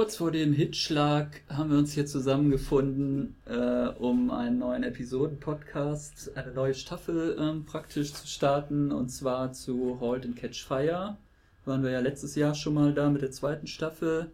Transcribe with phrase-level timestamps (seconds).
[0.00, 6.52] kurz vor dem Hitschlag haben wir uns hier zusammengefunden, äh, um einen neuen Episoden-Podcast, eine
[6.52, 11.18] neue Staffel ähm, praktisch zu starten, und zwar zu Halt and Catch Fire.
[11.66, 14.30] Waren wir ja letztes Jahr schon mal da mit der zweiten Staffel.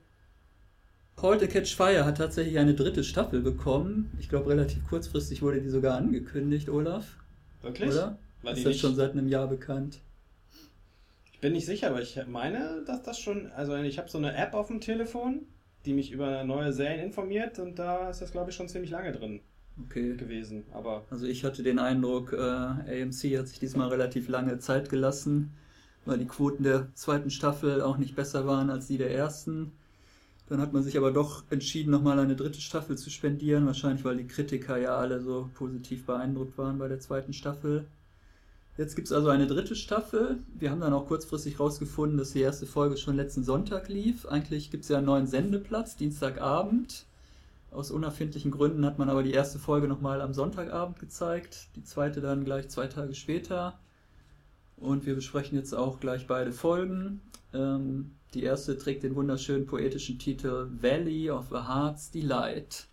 [1.20, 4.12] Halt and Catch Fire hat tatsächlich eine dritte Staffel bekommen.
[4.20, 7.16] Ich glaube, relativ kurzfristig wurde die sogar angekündigt, Olaf.
[7.62, 7.90] Wirklich?
[7.90, 8.18] Oder?
[8.44, 9.98] War Ist das nicht- schon seit einem Jahr bekannt?
[11.32, 13.50] Ich bin nicht sicher, aber ich meine, dass das schon.
[13.50, 15.42] Also, ich habe so eine App auf dem Telefon,
[15.86, 19.12] die mich über neue Serien informiert und da ist das, glaube ich, schon ziemlich lange
[19.12, 19.40] drin
[19.80, 20.16] Okay.
[20.16, 20.64] gewesen.
[20.72, 25.54] Aber Also ich hatte den Eindruck, äh, AMC hat sich diesmal relativ lange Zeit gelassen,
[26.04, 29.72] weil die Quoten der zweiten Staffel auch nicht besser waren als die der ersten.
[30.48, 34.16] Dann hat man sich aber doch entschieden, nochmal eine dritte Staffel zu spendieren, wahrscheinlich weil
[34.18, 37.86] die Kritiker ja alle so positiv beeindruckt waren bei der zweiten Staffel.
[38.78, 40.38] Jetzt gibt es also eine dritte Staffel.
[40.54, 44.26] Wir haben dann auch kurzfristig rausgefunden, dass die erste Folge schon letzten Sonntag lief.
[44.26, 47.06] Eigentlich gibt es ja einen neuen Sendeplatz, Dienstagabend.
[47.70, 52.20] Aus unerfindlichen Gründen hat man aber die erste Folge nochmal am Sonntagabend gezeigt, die zweite
[52.20, 53.78] dann gleich zwei Tage später.
[54.76, 57.22] Und wir besprechen jetzt auch gleich beide Folgen.
[57.54, 62.86] Ähm, die erste trägt den wunderschönen poetischen Titel Valley of the Heart's Delight.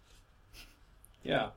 [1.23, 1.53] ja,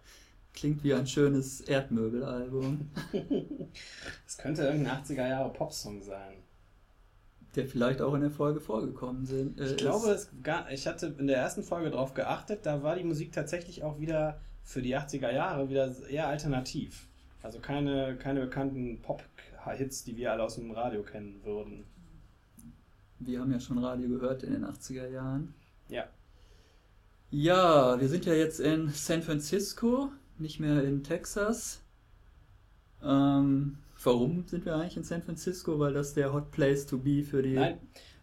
[0.56, 2.90] Klingt wie ein schönes Erdmöbelalbum,
[4.26, 6.34] es könnte irgendein 80er Jahre Popsong sein.
[7.54, 9.60] der vielleicht auch in der Folge vorgekommen sind.
[9.60, 12.96] äh, Ich glaube, es gar, ich hatte in der ersten Folge darauf geachtet, da war
[12.96, 17.06] die Musik tatsächlich auch wieder für die 80er Jahre wieder eher alternativ.
[17.42, 21.84] Also keine, keine bekannten Pop-Hits, die wir alle aus dem Radio kennen würden.
[23.20, 25.54] Wir haben ja schon Radio gehört in den 80er Jahren.
[25.88, 26.04] Ja.
[27.30, 31.82] Ja, wir sind ja jetzt in San Francisco, nicht mehr in Texas.
[33.02, 35.78] Ähm, warum sind wir eigentlich in San Francisco?
[35.78, 37.54] Weil das der Hot Place to be für die.
[37.54, 37.78] Nein,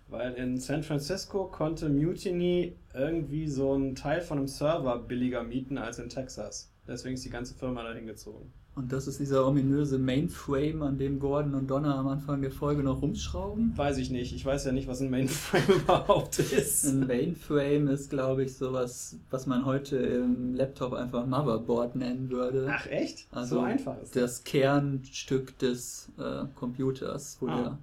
[0.07, 5.77] weil in San Francisco konnte Mutiny irgendwie so einen Teil von einem Server billiger mieten
[5.77, 6.71] als in Texas.
[6.87, 8.51] Deswegen ist die ganze Firma dahin gezogen.
[8.75, 12.81] Und das ist dieser ominöse Mainframe, an dem Gordon und Donna am Anfang der Folge
[12.81, 13.77] noch rumschrauben.
[13.77, 14.33] Weiß ich nicht.
[14.33, 16.85] Ich weiß ja nicht, was ein Mainframe überhaupt ist.
[16.87, 22.67] Ein Mainframe ist, glaube ich, sowas, was man heute im Laptop einfach Motherboard nennen würde.
[22.67, 23.27] Ach echt?
[23.29, 24.37] Also so einfach ist das.
[24.37, 27.55] das Kernstück des äh, Computers, wo Ah.
[27.61, 27.77] der,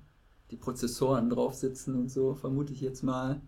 [0.51, 3.41] die Prozessoren drauf sitzen und so, vermute ich jetzt mal.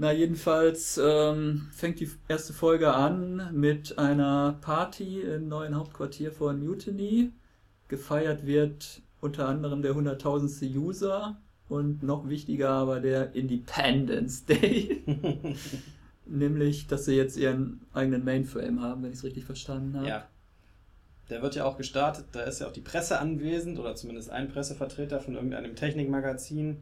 [0.00, 6.58] Na, jedenfalls ähm, fängt die erste Folge an mit einer Party im neuen Hauptquartier von
[6.58, 7.32] Mutiny.
[7.88, 11.38] Gefeiert wird unter anderem der hunderttausendste User
[11.68, 15.04] und noch wichtiger aber der Independence Day.
[16.24, 20.08] Nämlich, dass sie jetzt ihren eigenen Mainframe haben, wenn ich es richtig verstanden habe.
[20.08, 20.26] Ja.
[21.28, 24.48] Der wird ja auch gestartet, da ist ja auch die Presse anwesend oder zumindest ein
[24.48, 26.78] Pressevertreter von irgendeinem Technikmagazin,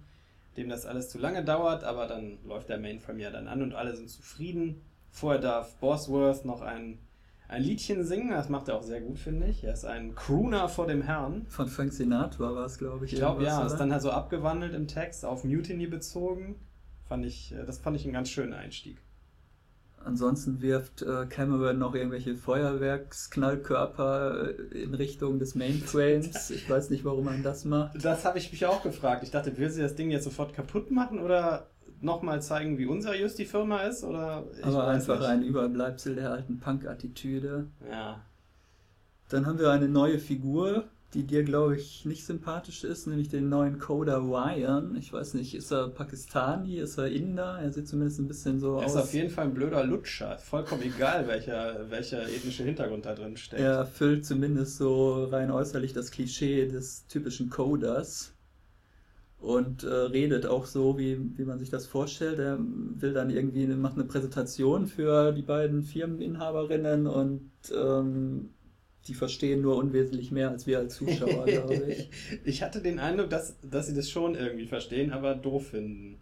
[0.59, 3.75] dem das alles zu lange dauert, aber dann läuft der Mainframe ja dann an und
[3.75, 4.83] alle sind zufrieden.
[5.11, 6.99] Vorher darf Bosworth noch ein,
[7.47, 9.65] ein Liedchen singen, das macht er auch sehr gut, finde ich.
[9.65, 11.47] Er ist ein Crooner vor dem Herrn.
[11.49, 13.13] Von Frank Sinatra war es, glaube ich.
[13.13, 13.79] Ich glaube, ja, ist oder?
[13.79, 16.57] dann halt so abgewandelt im Text, auf Mutiny bezogen.
[17.09, 18.99] Fand ich, äh, das fand ich einen ganz schönen Einstieg.
[20.05, 26.51] Ansonsten wirft äh, Cameron noch irgendwelche Feuerwerksknallkörper äh, in Richtung des Mainframes.
[26.51, 28.03] Ich weiß nicht, warum man das macht.
[28.05, 29.23] Das habe ich mich auch gefragt.
[29.23, 31.67] Ich dachte, will sie das Ding jetzt sofort kaputt machen oder
[32.01, 34.05] nochmal zeigen, wie unseriös die Firma ist?
[34.05, 35.29] Oder Aber einfach nicht.
[35.29, 37.67] ein Überbleibsel der alten Punk-Attitüde.
[37.91, 38.21] Ja.
[39.29, 43.49] Dann haben wir eine neue Figur, die dir, glaube ich, nicht sympathisch ist, nämlich den
[43.49, 44.95] neuen Coda Ryan.
[44.97, 47.59] Ich weiß nicht, ist er Pakistani, ist er Inder?
[47.63, 49.05] Er sieht zumindest ein bisschen so Er ist aus.
[49.05, 50.37] auf jeden Fall ein blöder Lutscher.
[50.39, 53.63] Vollkommen egal, welcher, welcher ethnische Hintergrund da drin steckt.
[53.63, 58.35] Er erfüllt zumindest so rein äußerlich das Klischee des typischen Coders
[59.41, 62.39] und äh, redet auch so, wie, wie man sich das vorstellt.
[62.39, 68.51] Er will dann irgendwie macht eine Präsentation für die beiden Firmeninhaberinnen und ähm,
[69.09, 72.11] die verstehen nur unwesentlich mehr als wir als Zuschauer, glaube ich.
[72.45, 76.21] ich hatte den Eindruck, dass, dass sie das schon irgendwie verstehen, aber doof finden.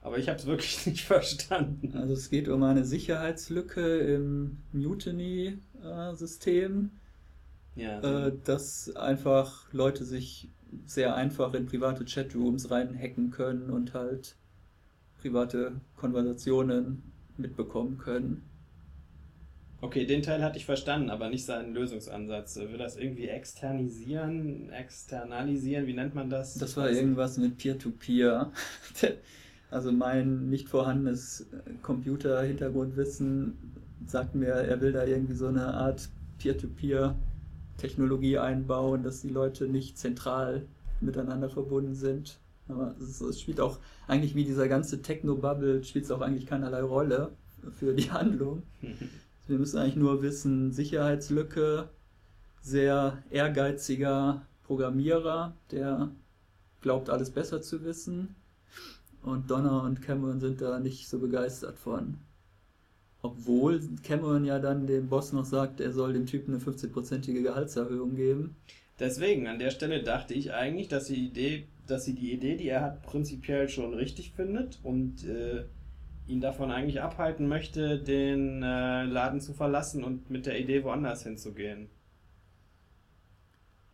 [0.00, 1.96] Aber ich habe es wirklich nicht verstanden.
[1.96, 6.90] Also es geht um eine Sicherheitslücke im Mutiny-System.
[7.76, 10.48] Ja, äh, dass einfach Leute sich
[10.86, 14.36] sehr einfach in private Chatrooms reinhacken können und halt
[15.20, 17.02] private Konversationen
[17.36, 18.44] mitbekommen können.
[19.84, 22.56] Okay, den Teil hatte ich verstanden, aber nicht seinen Lösungsansatz.
[22.56, 26.54] Will das irgendwie externisieren, externalisieren, wie nennt man das?
[26.54, 28.50] Das war irgendwas mit Peer-to-Peer.
[29.70, 31.48] Also mein nicht vorhandenes
[31.82, 33.54] Computer-Hintergrundwissen
[34.06, 36.08] sagt mir, er will da irgendwie so eine Art
[36.38, 40.66] Peer-to-Peer-Technologie einbauen, dass die Leute nicht zentral
[41.00, 42.38] miteinander verbunden sind.
[42.68, 46.82] Aber es, es spielt auch eigentlich wie dieser ganze Techno-Bubble, spielt es auch eigentlich keinerlei
[46.82, 47.32] Rolle
[47.72, 48.62] für die Handlung.
[49.46, 51.90] Wir müssen eigentlich nur wissen, Sicherheitslücke,
[52.62, 56.10] sehr ehrgeiziger Programmierer, der
[56.80, 58.34] glaubt, alles besser zu wissen.
[59.22, 62.18] Und Donner und Cameron sind da nicht so begeistert von.
[63.22, 68.16] Obwohl Cameron ja dann dem Boss noch sagt, er soll dem Typen eine 15-prozentige Gehaltserhöhung
[68.16, 68.56] geben.
[69.00, 72.68] Deswegen, an der Stelle dachte ich eigentlich, dass die Idee, dass sie die Idee, die
[72.68, 75.64] er hat, prinzipiell schon richtig findet und äh,
[76.26, 81.22] ihn davon eigentlich abhalten möchte, den äh, Laden zu verlassen und mit der Idee woanders
[81.22, 81.88] hinzugehen.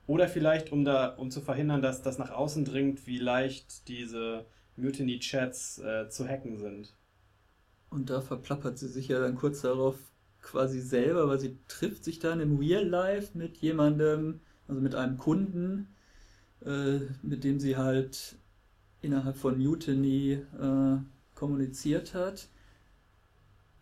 [0.06, 4.44] Oder vielleicht, um da, um zu verhindern, dass das nach außen dringt, wie leicht diese
[4.76, 6.94] Mutiny-Chats äh, zu hacken sind.
[7.90, 9.96] Und da verplappert sie sich ja dann kurz darauf
[10.40, 15.18] quasi selber, weil sie trifft sich dann im Real Life mit jemandem, also mit einem
[15.18, 15.94] Kunden,
[16.64, 18.36] äh, mit dem sie halt
[19.02, 20.96] innerhalb von Mutiny äh,
[21.40, 22.48] kommuniziert hat.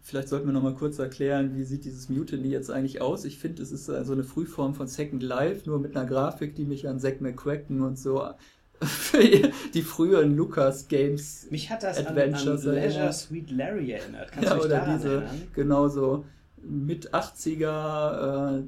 [0.01, 3.25] Vielleicht sollten wir noch mal kurz erklären, wie sieht dieses Mutiny jetzt eigentlich aus.
[3.25, 6.65] Ich finde, es ist also eine Frühform von Second Life, nur mit einer Grafik, die
[6.65, 8.27] mich an Zack McCracken und so
[9.75, 14.31] die früheren Lucas Games Mich hat das Adventures an, an Leisure Sweet Larry erinnert.
[14.31, 15.49] Kannst ja, du dich oder diese, erinnern?
[15.53, 16.25] genau so
[16.63, 18.63] mit 80er äh,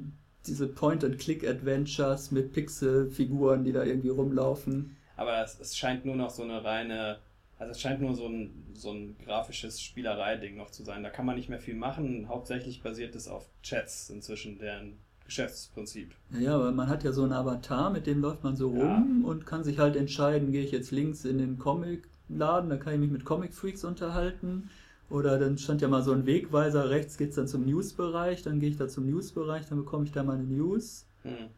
[0.45, 4.97] diese Point-and-Click-Adventures mit Pixel-Figuren, die da irgendwie rumlaufen.
[5.15, 7.19] Aber es, es scheint nur noch so eine reine
[7.61, 11.03] also es scheint nur so ein, so ein grafisches Spielerei-Ding noch zu sein.
[11.03, 12.27] Da kann man nicht mehr viel machen.
[12.27, 16.15] Hauptsächlich basiert es auf Chats inzwischen, deren Geschäftsprinzip.
[16.31, 19.29] Ja, aber man hat ja so einen Avatar, mit dem läuft man so rum ja.
[19.29, 22.99] und kann sich halt entscheiden, gehe ich jetzt links in den Comic-Laden, da kann ich
[22.99, 24.71] mich mit Comic-Freaks unterhalten.
[25.11, 28.59] Oder dann stand ja mal so ein Wegweiser, rechts geht es dann zum News-Bereich, dann
[28.59, 31.05] gehe ich da zum News-Bereich, dann bekomme ich da meine News.
[31.21, 31.49] Hm.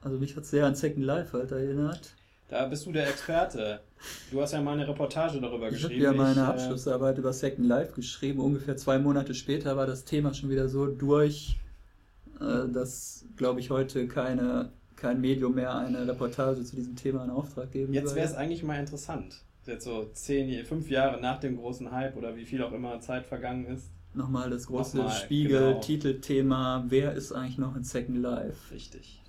[0.00, 2.14] Also mich hat es sehr an Second Life halt erinnert.
[2.48, 3.80] Da bist du der Experte.
[4.30, 6.00] Du hast ja mal eine Reportage darüber ich geschrieben.
[6.00, 8.40] Ich habe ja meine ich, äh, Abschlussarbeit äh, über Second Life geschrieben.
[8.40, 11.58] Ungefähr zwei Monate später war das Thema schon wieder so durch,
[12.40, 17.30] äh, dass, glaube ich, heute keine, kein Medium mehr eine Reportage zu diesem Thema in
[17.30, 19.42] Auftrag geben Jetzt wäre es eigentlich mal interessant.
[19.66, 23.26] Jetzt so zehn, fünf Jahre nach dem großen Hype oder wie viel auch immer Zeit
[23.26, 23.90] vergangen ist.
[24.14, 26.90] Nochmal das große Spiegel-Titelthema: genau.
[26.90, 28.72] Wer ist eigentlich noch in Second Life?
[28.72, 29.20] Richtig.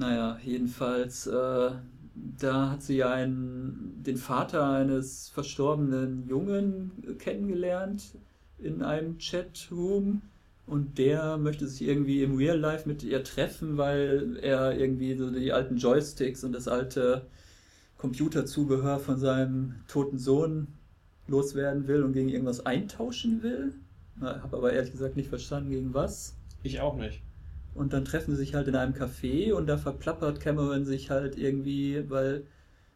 [0.00, 1.72] Naja, jedenfalls, äh,
[2.14, 8.16] da hat sie einen, den Vater eines verstorbenen Jungen kennengelernt
[8.56, 10.22] in einem Chatroom
[10.66, 15.30] und der möchte sich irgendwie im Real Life mit ihr treffen, weil er irgendwie so
[15.30, 17.26] die alten Joysticks und das alte
[17.98, 20.68] Computerzubehör von seinem toten Sohn
[21.26, 23.74] loswerden will und gegen irgendwas eintauschen will.
[24.22, 26.34] Habe aber ehrlich gesagt nicht verstanden, gegen was.
[26.62, 27.20] Ich auch nicht.
[27.74, 31.38] Und dann treffen sie sich halt in einem Café und da verplappert Cameron sich halt
[31.38, 32.44] irgendwie, weil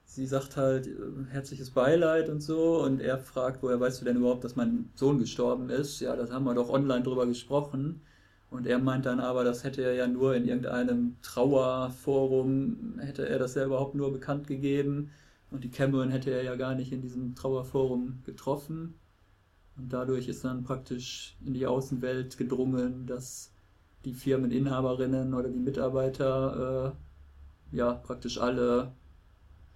[0.05, 0.91] sie sagt halt äh,
[1.31, 5.19] herzliches Beileid und so und er fragt, woher weißt du denn überhaupt, dass mein Sohn
[5.19, 6.01] gestorben ist?
[6.01, 8.03] Ja, das haben wir doch online drüber gesprochen.
[8.51, 13.39] Und er meint dann aber, das hätte er ja nur in irgendeinem Trauerforum, hätte er
[13.41, 15.11] das ja überhaupt nur bekannt gegeben.
[15.51, 18.95] Und die Cameron hätte er ja gar nicht in diesem Trauerforum getroffen.
[19.77, 23.54] Und dadurch ist dann praktisch in die Außenwelt gedrungen, dass
[24.05, 26.95] die Firmeninhaberinnen oder die Mitarbeiter
[27.73, 28.93] äh, ja praktisch alle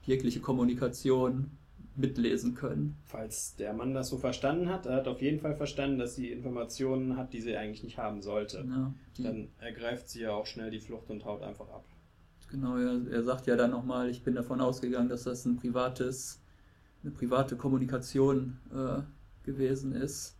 [0.02, 1.50] jegliche Kommunikation
[1.98, 2.96] mitlesen können.
[3.04, 6.30] Falls der Mann das so verstanden hat, er hat auf jeden Fall verstanden, dass sie
[6.30, 8.64] Informationen hat, die sie eigentlich nicht haben sollte.
[8.68, 11.84] Ja, dann ergreift sie ja auch schnell die Flucht und haut einfach ab.
[12.50, 16.40] Genau, er, er sagt ja dann nochmal, ich bin davon ausgegangen, dass das ein privates,
[17.02, 19.02] eine private Kommunikation äh,
[19.44, 20.37] gewesen ist.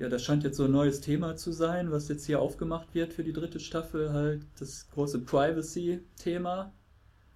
[0.00, 3.12] Ja, das scheint jetzt so ein neues Thema zu sein, was jetzt hier aufgemacht wird
[3.12, 6.72] für die dritte Staffel, halt das große Privacy-Thema,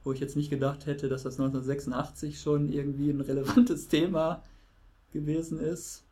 [0.02, 4.42] wo ich jetzt nicht gedacht hätte, dass das 1986 schon irgendwie ein relevantes Thema
[5.12, 6.06] gewesen ist.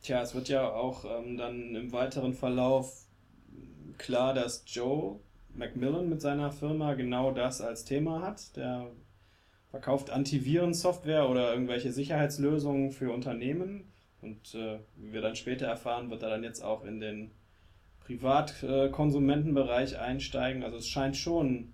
[0.00, 3.08] Tja, es wird ja auch ähm, dann im weiteren Verlauf
[3.98, 5.18] klar, dass Joe
[5.56, 8.54] Macmillan mit seiner Firma genau das als Thema hat.
[8.54, 8.92] Der
[9.70, 13.90] verkauft Antivirensoftware oder irgendwelche Sicherheitslösungen für Unternehmen
[14.24, 17.30] und äh, wie wir dann später erfahren, wird er dann jetzt auch in den
[18.00, 20.62] Privatkonsumentenbereich einsteigen.
[20.62, 21.72] Also es scheint schon.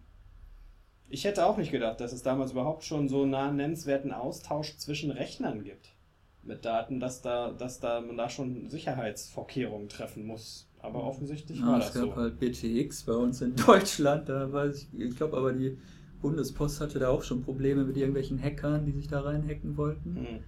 [1.09, 5.11] Ich hätte auch nicht gedacht, dass es damals überhaupt schon so einen nennenswerten Austausch zwischen
[5.11, 5.95] Rechnern gibt
[6.43, 10.69] mit Daten, dass da, dass da man da schon Sicherheitsvorkehrungen treffen muss.
[10.79, 12.01] Aber offensichtlich ja, war das so.
[12.01, 15.77] Es gab halt BTX bei uns in Deutschland, da weiß ich, ich glaube aber die
[16.23, 20.17] Bundespost hatte da auch schon Probleme mit irgendwelchen Hackern, die sich da reinhacken wollten.
[20.17, 20.45] Hm.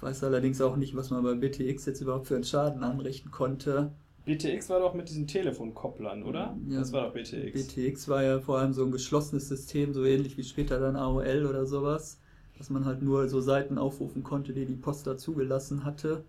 [0.00, 3.92] Weiß allerdings auch nicht, was man bei BTX jetzt überhaupt für einen Schaden anrichten konnte.
[4.26, 6.56] BTX war doch mit diesen Telefonkopplern, oder?
[6.68, 7.68] Ja, das war doch BTX.
[7.68, 11.46] BTX war ja vor allem so ein geschlossenes System, so ähnlich wie später dann AOL
[11.46, 12.20] oder sowas,
[12.58, 16.24] dass man halt nur so Seiten aufrufen konnte, die die Post da zugelassen hatte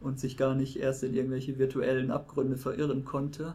[0.00, 3.54] und sich gar nicht erst in irgendwelche virtuellen Abgründe verirren konnte.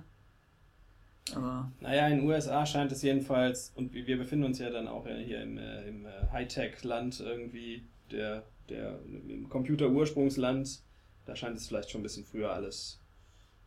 [1.36, 5.06] Aber naja, in den USA scheint es jedenfalls, und wir befinden uns ja dann auch
[5.06, 10.82] hier im, äh, im äh, Hightech-Land irgendwie, der, der im Computer-Ursprungsland,
[11.26, 13.00] da scheint es vielleicht schon ein bisschen früher alles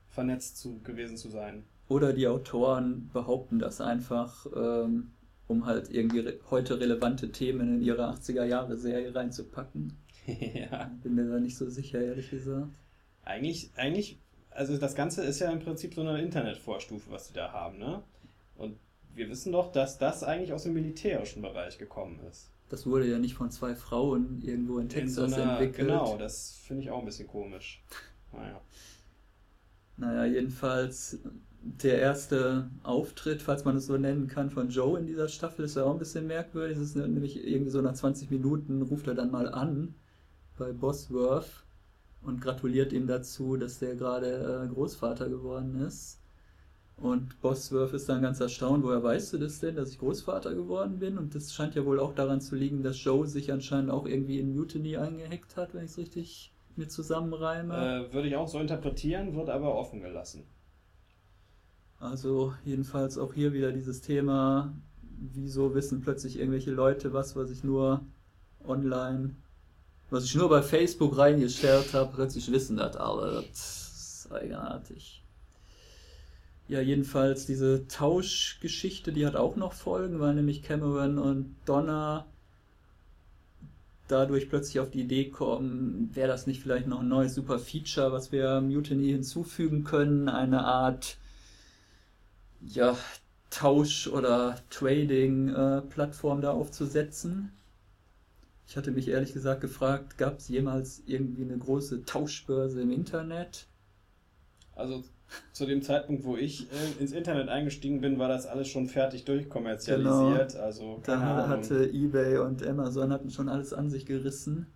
[0.09, 1.65] vernetzt zu, gewesen zu sein.
[1.89, 5.11] Oder die Autoren behaupten das einfach, ähm,
[5.49, 9.97] um halt irgendwie re heute relevante Themen in ihre 80er-Jahre-Serie reinzupacken.
[10.27, 10.91] ja.
[11.03, 12.73] Bin mir da nicht so sicher, ehrlich gesagt.
[13.25, 14.19] Eigentlich, eigentlich,
[14.51, 18.03] also das Ganze ist ja im Prinzip so eine Internetvorstufe, was sie da haben, ne?
[18.57, 18.77] Und
[19.15, 22.51] wir wissen doch, dass das eigentlich aus dem militärischen Bereich gekommen ist.
[22.75, 25.89] Das wurde ja nicht von zwei Frauen irgendwo in Texas in so einer, entwickelt.
[25.89, 27.85] Genau, das finde ich auch ein bisschen komisch.
[28.33, 28.61] Naja.
[29.97, 31.21] Naja, jedenfalls
[31.63, 35.77] der erste Auftritt, falls man es so nennen kann, von Joe in dieser Staffel ist
[35.77, 36.77] ja auch ein bisschen merkwürdig.
[36.77, 39.95] Es ist nämlich irgendwie so nach 20 Minuten ruft er dann mal an
[40.59, 41.63] bei Bosworth
[42.23, 46.19] und gratuliert ihm dazu, dass der gerade äh, Großvater geworden ist.
[46.97, 51.01] Und Bosworth ist dann ganz erstaunt, woher weißt du das denn, dass ich Großvater geworden
[51.01, 51.19] bin?
[51.19, 54.39] Und das scheint ja wohl auch daran zu liegen, dass Joe sich anscheinend auch irgendwie
[54.39, 58.09] in Mutiny eingehackt hat, wenn ich es richtig mir zusammenreime.
[58.09, 60.45] Äh, würde ich auch so interpretieren, wird aber offen gelassen.
[61.99, 67.65] Also jedenfalls auch hier wieder dieses Thema, wieso wissen plötzlich irgendwelche Leute was, was ich
[67.65, 68.05] nur
[68.65, 69.35] online,
[70.11, 73.45] was ich nur bei Facebook reingestellt habe, plötzlich wissen das alle.
[73.49, 75.24] Das ist eigenartig.
[76.67, 82.27] Ja, jedenfalls diese Tauschgeschichte, die hat auch noch Folgen, weil nämlich Cameron und Donna
[84.09, 88.13] dadurch plötzlich auf die Idee kommen, wäre das nicht vielleicht noch ein neues super Feature,
[88.13, 91.19] was wir Mutiny hinzufügen können, eine Art
[92.67, 92.97] ja,
[93.51, 97.53] Tausch- oder Trading-Plattform äh, da aufzusetzen.
[98.67, 103.67] Ich hatte mich ehrlich gesagt gefragt, gab es jemals irgendwie eine große Tauschbörse im Internet?
[104.75, 105.05] Also
[105.53, 109.25] zu dem Zeitpunkt, wo ich äh, ins Internet eingestiegen bin, war das alles schon fertig
[109.25, 110.53] durchkommerzialisiert.
[110.53, 110.65] Genau.
[110.65, 111.49] Also, da Ahnung.
[111.49, 114.67] hatte eBay und Amazon hatten schon alles an sich gerissen.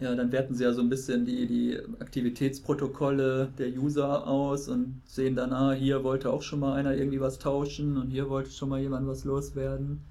[0.00, 5.02] Ja, dann werten sie ja so ein bisschen die, die Aktivitätsprotokolle der User aus und
[5.04, 8.50] sehen dann, ah, hier wollte auch schon mal einer irgendwie was tauschen und hier wollte
[8.50, 10.04] schon mal jemand was loswerden.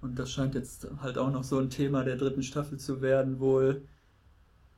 [0.00, 3.38] Und das scheint jetzt halt auch noch so ein Thema der dritten Staffel zu werden,
[3.38, 3.82] wohl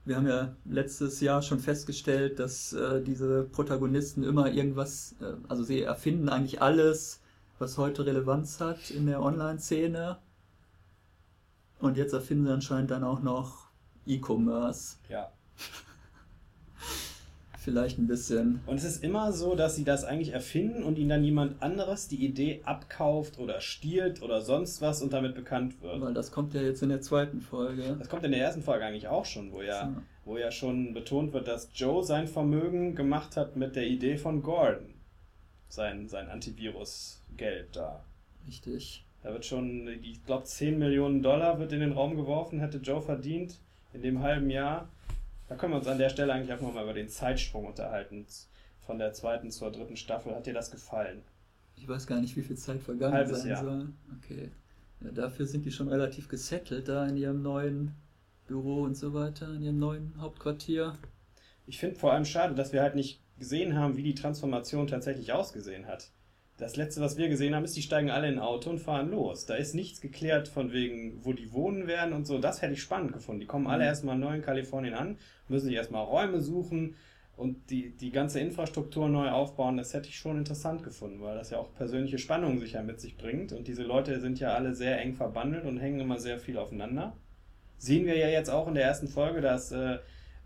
[0.08, 5.62] wir haben ja letztes Jahr schon festgestellt, dass äh, diese Protagonisten immer irgendwas, äh, also
[5.62, 7.20] sie erfinden eigentlich alles,
[7.58, 10.18] was heute Relevanz hat in der Online-Szene.
[11.78, 13.68] Und jetzt erfinden sie anscheinend dann auch noch
[14.06, 14.96] E-Commerce.
[15.08, 15.30] Ja
[17.68, 18.60] vielleicht ein bisschen.
[18.66, 22.08] Und es ist immer so, dass sie das eigentlich erfinden und ihnen dann jemand anderes
[22.08, 26.00] die Idee abkauft oder stiehlt oder sonst was und damit bekannt wird.
[26.00, 27.96] Weil das kommt ja jetzt in der zweiten Folge.
[27.98, 30.02] Das kommt in der ersten Folge eigentlich auch schon, wo ja, so.
[30.24, 34.42] wo ja schon betont wird, dass Joe sein Vermögen gemacht hat mit der Idee von
[34.42, 34.94] Gordon.
[35.68, 38.02] Sein, sein Antivirus-Geld da.
[38.46, 39.04] Richtig.
[39.22, 43.02] Da wird schon, ich glaube, 10 Millionen Dollar wird in den Raum geworfen, hätte Joe
[43.02, 43.58] verdient
[43.92, 44.88] in dem halben Jahr.
[45.48, 48.26] Da können wir uns an der Stelle eigentlich einfach mal über den Zeitsprung unterhalten.
[48.80, 50.34] Von der zweiten zur dritten Staffel.
[50.34, 51.22] Hat dir das gefallen?
[51.76, 53.64] Ich weiß gar nicht, wie viel Zeit vergangen Halbes sein Jahr.
[53.64, 53.88] soll.
[54.18, 54.50] Okay.
[55.00, 57.94] Ja, dafür sind die schon relativ gesettelt da in ihrem neuen
[58.46, 60.96] Büro und so weiter, in ihrem neuen Hauptquartier.
[61.66, 65.32] Ich finde vor allem schade, dass wir halt nicht gesehen haben, wie die Transformation tatsächlich
[65.32, 66.10] ausgesehen hat.
[66.58, 69.10] Das letzte, was wir gesehen haben, ist, die steigen alle in ein Auto und fahren
[69.10, 69.46] los.
[69.46, 72.38] Da ist nichts geklärt von wegen, wo die wohnen werden und so.
[72.38, 73.40] Das hätte ich spannend gefunden.
[73.40, 73.88] Die kommen alle mhm.
[73.88, 76.96] erstmal neu in Kalifornien an, müssen sich erstmal Räume suchen
[77.36, 79.76] und die, die ganze Infrastruktur neu aufbauen.
[79.76, 83.16] Das hätte ich schon interessant gefunden, weil das ja auch persönliche Spannungen sicher mit sich
[83.16, 83.52] bringt.
[83.52, 87.16] Und diese Leute sind ja alle sehr eng verbandelt und hängen immer sehr viel aufeinander.
[87.76, 89.98] Sehen wir ja jetzt auch in der ersten Folge, dass äh,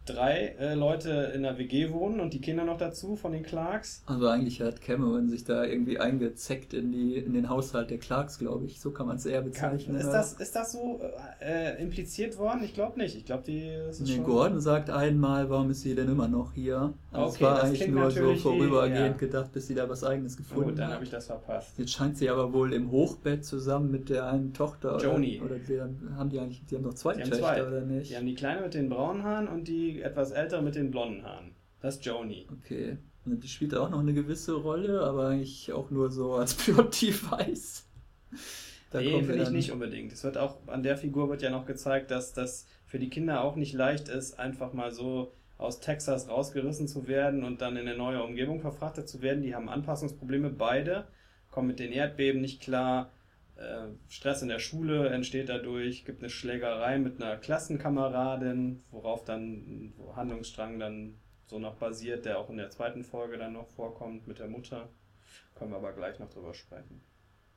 [0.04, 4.02] drei äh, Leute in der WG wohnen und die Kinder noch dazu von den Clarks.
[4.06, 8.38] Also eigentlich hat Cameron sich da irgendwie eingezeckt in, die, in den Haushalt der Clarks,
[8.38, 8.80] glaube ich.
[8.80, 9.96] So kann man es eher bezeichnen.
[9.96, 11.00] Ist das, ist das so
[11.40, 12.64] äh, impliziert worden?
[12.64, 13.16] Ich glaube nicht.
[13.16, 13.70] Ich glaube, die.
[13.86, 14.24] Das nee, schon...
[14.24, 16.92] Gordon sagt einmal, warum ist sie denn immer noch hier?
[17.12, 19.26] Also okay, es war eigentlich nur so vorübergehend ja.
[19.26, 20.68] gedacht, bis sie da was Eigenes gefunden hat.
[20.70, 21.78] Gut, dann habe ich das verpasst.
[21.78, 24.98] Jetzt scheint sie aber wohl im Hochbett zusammen mit der einen Tochter.
[24.98, 25.40] Joni.
[25.40, 25.80] Oder, oder die,
[26.16, 27.66] haben die eigentlich, die haben doch zwei die Töchter, zwei.
[27.66, 28.10] oder nicht?
[28.10, 31.24] Die haben die Kleine mit den braunen Haaren und die etwas ältere mit den blonden
[31.24, 31.54] Haaren.
[31.80, 32.46] Das ist Joni.
[32.60, 32.96] Okay.
[33.24, 37.86] Und die spielt auch noch eine gewisse Rolle, aber eigentlich auch nur so als Plot-Device.
[38.90, 40.12] Da nee, finde ich nicht unbedingt.
[40.12, 43.42] Es wird auch, an der Figur wird ja noch gezeigt, dass das für die Kinder
[43.42, 47.86] auch nicht leicht ist, einfach mal so aus Texas rausgerissen zu werden und dann in
[47.86, 49.42] eine neue Umgebung verfrachtet zu werden.
[49.42, 51.06] Die haben Anpassungsprobleme beide,
[51.50, 53.10] kommen mit den Erdbeben nicht klar.
[53.62, 59.42] Äh, Stress in der Schule entsteht dadurch, gibt eine Schlägerei mit einer Klassenkameradin, worauf dann
[59.42, 61.14] ein Handlungsstrang dann
[61.46, 64.88] so noch basiert, der auch in der zweiten Folge dann noch vorkommt mit der Mutter.
[65.54, 67.02] Können wir aber gleich noch drüber sprechen.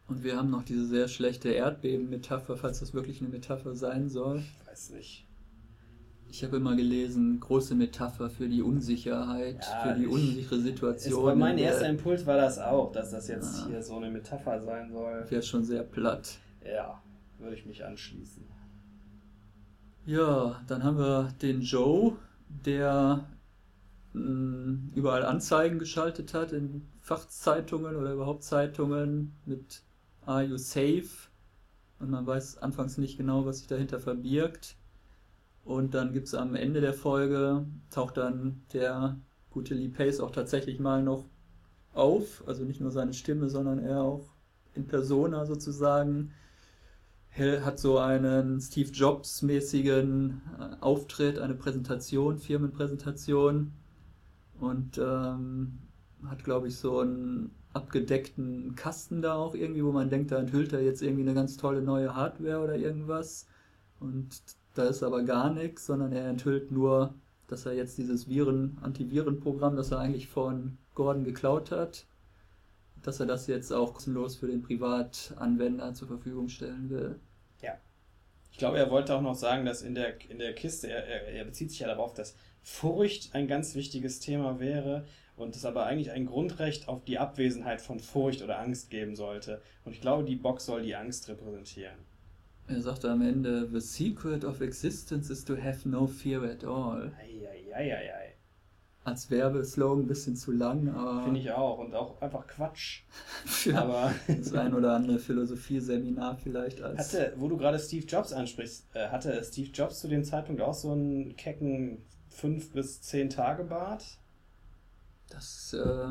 [0.07, 4.43] Und wir haben noch diese sehr schlechte Erdbeben-Metapher, falls das wirklich eine Metapher sein soll.
[4.65, 5.24] Weiß nicht.
[6.29, 11.31] Ich habe immer gelesen, große Metapher für die Unsicherheit, ja, für die unsichere Situation.
[11.31, 13.67] Ist, mein erster Impuls war das auch, dass das jetzt ja.
[13.67, 15.25] hier so eine Metapher sein soll.
[15.29, 16.39] Wäre schon sehr platt.
[16.65, 17.01] Ja,
[17.39, 18.43] würde ich mich anschließen.
[20.05, 22.17] Ja, dann haben wir den Joe,
[22.47, 23.25] der
[24.13, 29.83] mh, mm, überall Anzeigen geschaltet hat in Fachzeitungen oder überhaupt Zeitungen mit
[30.25, 31.29] Are you safe?
[31.99, 34.75] Und man weiß anfangs nicht genau, was sich dahinter verbirgt.
[35.65, 39.19] Und dann gibt es am Ende der Folge, taucht dann der
[39.49, 41.25] gute Lee Pace auch tatsächlich mal noch
[41.91, 42.43] auf.
[42.47, 44.29] Also nicht nur seine Stimme, sondern er auch
[44.75, 46.31] in Persona sozusagen.
[47.31, 53.73] Er hat so einen Steve Jobs-mäßigen äh, Auftritt, eine Präsentation, Firmenpräsentation.
[54.59, 55.79] Und ähm,
[56.27, 60.73] hat, glaube ich, so einen abgedeckten Kasten da auch irgendwie, wo man denkt, da enthüllt
[60.73, 63.47] er jetzt irgendwie eine ganz tolle neue Hardware oder irgendwas.
[63.99, 64.43] Und
[64.75, 67.15] da ist aber gar nichts, sondern er enthüllt nur,
[67.47, 72.05] dass er jetzt dieses Viren, Antivirenprogramm, das er eigentlich von Gordon geklaut hat,
[73.01, 77.19] dass er das jetzt auch kostenlos für den Privatanwender zur Verfügung stellen will.
[77.61, 77.77] Ja.
[78.51, 81.27] Ich glaube, er wollte auch noch sagen, dass in der, in der Kiste, er, er,
[81.27, 85.05] er bezieht sich ja darauf, dass Furcht ein ganz wichtiges Thema wäre
[85.37, 89.61] und es aber eigentlich ein Grundrecht auf die Abwesenheit von Furcht oder Angst geben sollte.
[89.83, 91.97] Und ich glaube, die Box soll die Angst repräsentieren.
[92.67, 97.11] Er sagte am Ende, The secret of existence is to have no fear at all.
[97.73, 98.33] Eieieiei.
[99.03, 101.25] Als Werbeslogan ein bisschen zu lang, aber.
[101.25, 101.77] Finde ich auch.
[101.77, 103.03] Und auch einfach Quatsch.
[103.45, 107.13] Für aber das ein oder andere Philosophieseminar vielleicht als.
[107.13, 110.73] Hatte, wo du gerade Steve Jobs ansprichst, äh, hatte Steve Jobs zu dem Zeitpunkt auch
[110.73, 114.03] so einen kecken 5 bis 10 Tage Bart?
[115.29, 116.07] Das äh,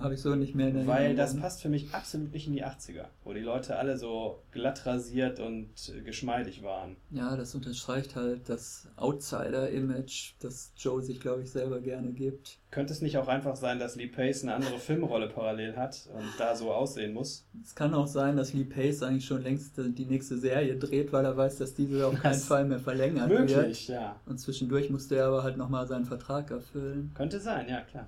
[0.00, 1.00] habe ich so nicht mehr in Erinnerung.
[1.00, 4.42] Weil das passt für mich absolut nicht in die 80er, wo die Leute alle so
[4.52, 5.70] glatt rasiert und
[6.04, 6.96] geschmeidig waren.
[7.10, 12.58] Ja, das unterstreicht halt das Outsider-Image, das Joe sich, glaube ich, selber gerne gibt.
[12.70, 16.24] Könnte es nicht auch einfach sein, dass Lee Pace eine andere Filmrolle parallel hat und
[16.38, 17.46] da so aussehen muss?
[17.62, 21.24] Es kann auch sein, dass Lee Pace eigentlich schon längst die nächste Serie dreht, weil
[21.24, 23.58] er weiß, dass diese auf keinen Fall mehr verlängert möglich, wird.
[23.58, 24.16] Möglich, ja.
[24.24, 27.10] Und zwischendurch musste er aber halt nochmal seinen Vertrag erfüllen.
[27.14, 28.06] Könnte sein, ja, klar.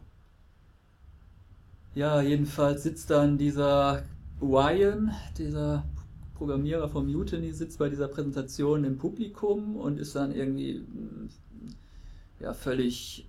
[1.94, 4.02] Ja, jedenfalls sitzt dann dieser
[4.42, 5.85] Ryan, dieser
[6.35, 11.28] Programmierer von Mutiny, sitzt bei dieser Präsentation im Publikum und ist dann irgendwie mm,
[12.40, 13.28] ja, völlig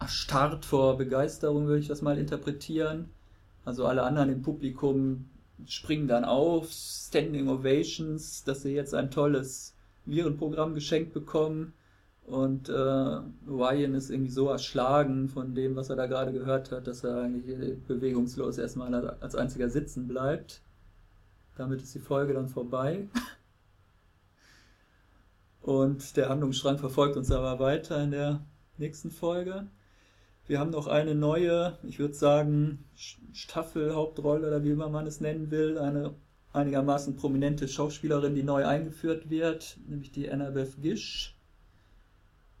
[0.00, 3.10] erstarrt vor Begeisterung, würde ich das mal interpretieren.
[3.66, 5.26] Also alle anderen im Publikum
[5.66, 9.74] springen dann auf, Standing Ovations, dass sie jetzt ein tolles
[10.06, 11.74] Virenprogramm geschenkt bekommen.
[12.28, 16.86] Und äh, Ryan ist irgendwie so erschlagen von dem, was er da gerade gehört hat,
[16.86, 20.60] dass er eigentlich bewegungslos erstmal als einziger sitzen bleibt.
[21.56, 23.08] Damit ist die Folge dann vorbei.
[25.62, 28.44] Und der Handlungsstrang verfolgt uns aber weiter in der
[28.76, 29.66] nächsten Folge.
[30.46, 32.84] Wir haben noch eine neue, ich würde sagen,
[33.32, 36.14] Staffelhauptrolle oder wie immer man es nennen will, eine
[36.52, 41.37] einigermaßen prominente Schauspielerin, die neu eingeführt wird, nämlich die Annabeth Gish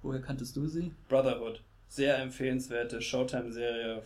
[0.08, 0.94] Woher kanntest du sie?
[1.10, 1.62] Brotherhood.
[1.86, 4.02] Sehr empfehlenswerte Showtime-Serie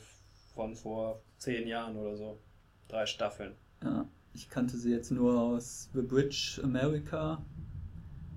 [0.53, 2.41] von vor zehn Jahren oder so.
[2.89, 3.55] Drei Staffeln.
[3.85, 7.41] Ja, ich kannte sie jetzt nur aus The Bridge America,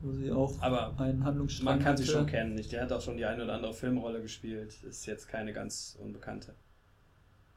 [0.04, 2.04] wo sie auch Aber einen Handlungsstrang Man kann hatte.
[2.04, 2.56] sie schon kennen.
[2.56, 4.84] Die hat auch schon die eine oder andere Filmrolle gespielt.
[4.84, 6.54] Ist jetzt keine ganz unbekannte.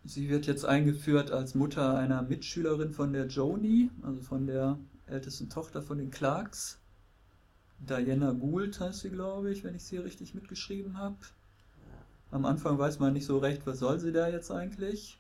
[0.05, 5.51] Sie wird jetzt eingeführt als Mutter einer Mitschülerin von der Joni, also von der ältesten
[5.51, 6.81] Tochter von den Clarks.
[7.79, 11.17] Diana Gould heißt sie, glaube ich, wenn ich sie richtig mitgeschrieben habe.
[12.31, 15.19] Am Anfang weiß man nicht so recht, was soll sie da jetzt eigentlich.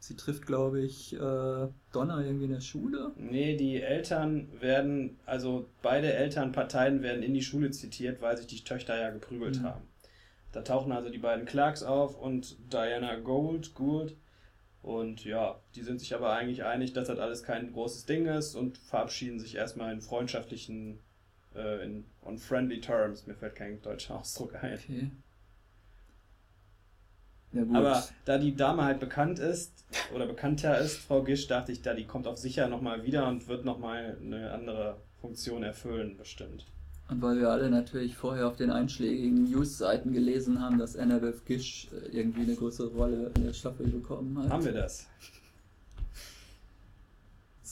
[0.00, 3.12] Sie trifft, glaube ich, äh, Donna irgendwie in der Schule.
[3.16, 8.62] Nee, die Eltern werden, also beide Elternparteien werden in die Schule zitiert, weil sich die
[8.62, 9.64] Töchter ja geprügelt mhm.
[9.64, 9.82] haben.
[10.52, 14.16] Da tauchen also die beiden Clarks auf und Diana Gold, Gould.
[14.82, 18.54] Und ja, die sind sich aber eigentlich einig, dass das alles kein großes Ding ist
[18.54, 21.00] und verabschieden sich erstmal in freundschaftlichen
[21.54, 23.26] äh, in, on friendly terms.
[23.26, 24.74] Mir fällt kein deutscher Ausdruck ein.
[24.74, 25.10] Okay.
[27.52, 31.80] Ja, Aber da die Dame halt bekannt ist oder bekannter ist, Frau Gisch, dachte ich,
[31.80, 36.66] da die kommt auf sicher nochmal wieder und wird nochmal eine andere Funktion erfüllen, bestimmt.
[37.08, 41.88] Und weil wir alle natürlich vorher auf den einschlägigen News-Seiten gelesen haben, dass Annabeth Gish
[41.90, 44.50] äh, irgendwie eine größere Rolle in der Staffel bekommen hat.
[44.50, 45.06] Haben wir das?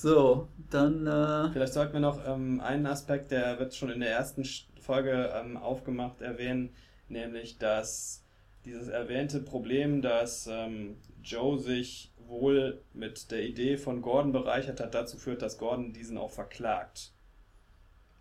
[0.07, 1.05] So, dann.
[1.05, 4.45] Äh, Vielleicht sollten wir noch ähm, einen Aspekt, der wird schon in der ersten
[4.81, 6.71] Folge ähm, aufgemacht, erwähnen,
[7.09, 8.23] nämlich dass
[8.65, 14.95] dieses erwähnte Problem, dass ähm, Joe sich wohl mit der Idee von Gordon bereichert hat,
[14.95, 17.11] dazu führt, dass Gordon diesen auch verklagt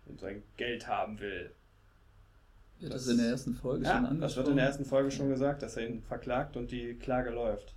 [0.06, 1.52] und sein Geld haben will.
[2.80, 4.20] Wird das, das in der ersten Folge ja, schon angesprochen?
[4.22, 7.30] Das wird in der ersten Folge schon gesagt, dass er ihn verklagt und die Klage
[7.30, 7.75] läuft.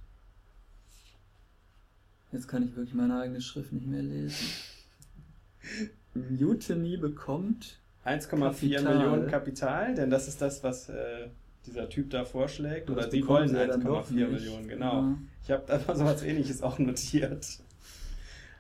[2.32, 4.48] Jetzt kann ich wirklich meine eigene Schrift nicht mehr lesen.
[6.14, 11.28] Mutiny bekommt 1,4 Millionen Kapital, denn das ist das, was äh,
[11.66, 12.90] dieser Typ da vorschlägt.
[12.90, 14.94] Oder sie wollen 1,4 Millionen, genau.
[14.94, 15.18] Ja.
[15.44, 17.46] Ich habe einfach so was ähnliches auch notiert.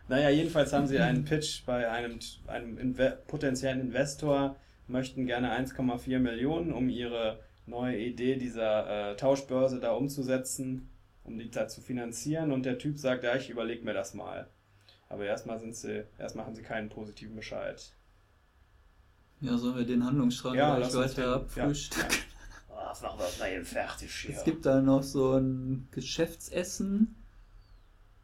[0.07, 4.55] Naja, jedenfalls haben sie einen Pitch bei einem, einem Inve potenziellen Investor,
[4.87, 10.89] möchten gerne 1,4 Millionen, um ihre neue Idee dieser äh, Tauschbörse da umzusetzen,
[11.29, 12.51] um die da zu finanzieren.
[12.51, 14.49] Und der Typ sagt, ja, ich überlege mir das mal.
[15.07, 17.93] Aber erstmal sind sie, erstmal haben sie keinen positiven Bescheid.
[19.41, 22.09] Ja, sollen wir den Handlungsstrang ja, gleich weiter abfrühstücken?
[22.09, 22.23] Ja, ja.
[22.89, 24.35] Das machen wir mal eben fertig hier.
[24.35, 27.15] Es gibt da noch so ein Geschäftsessen.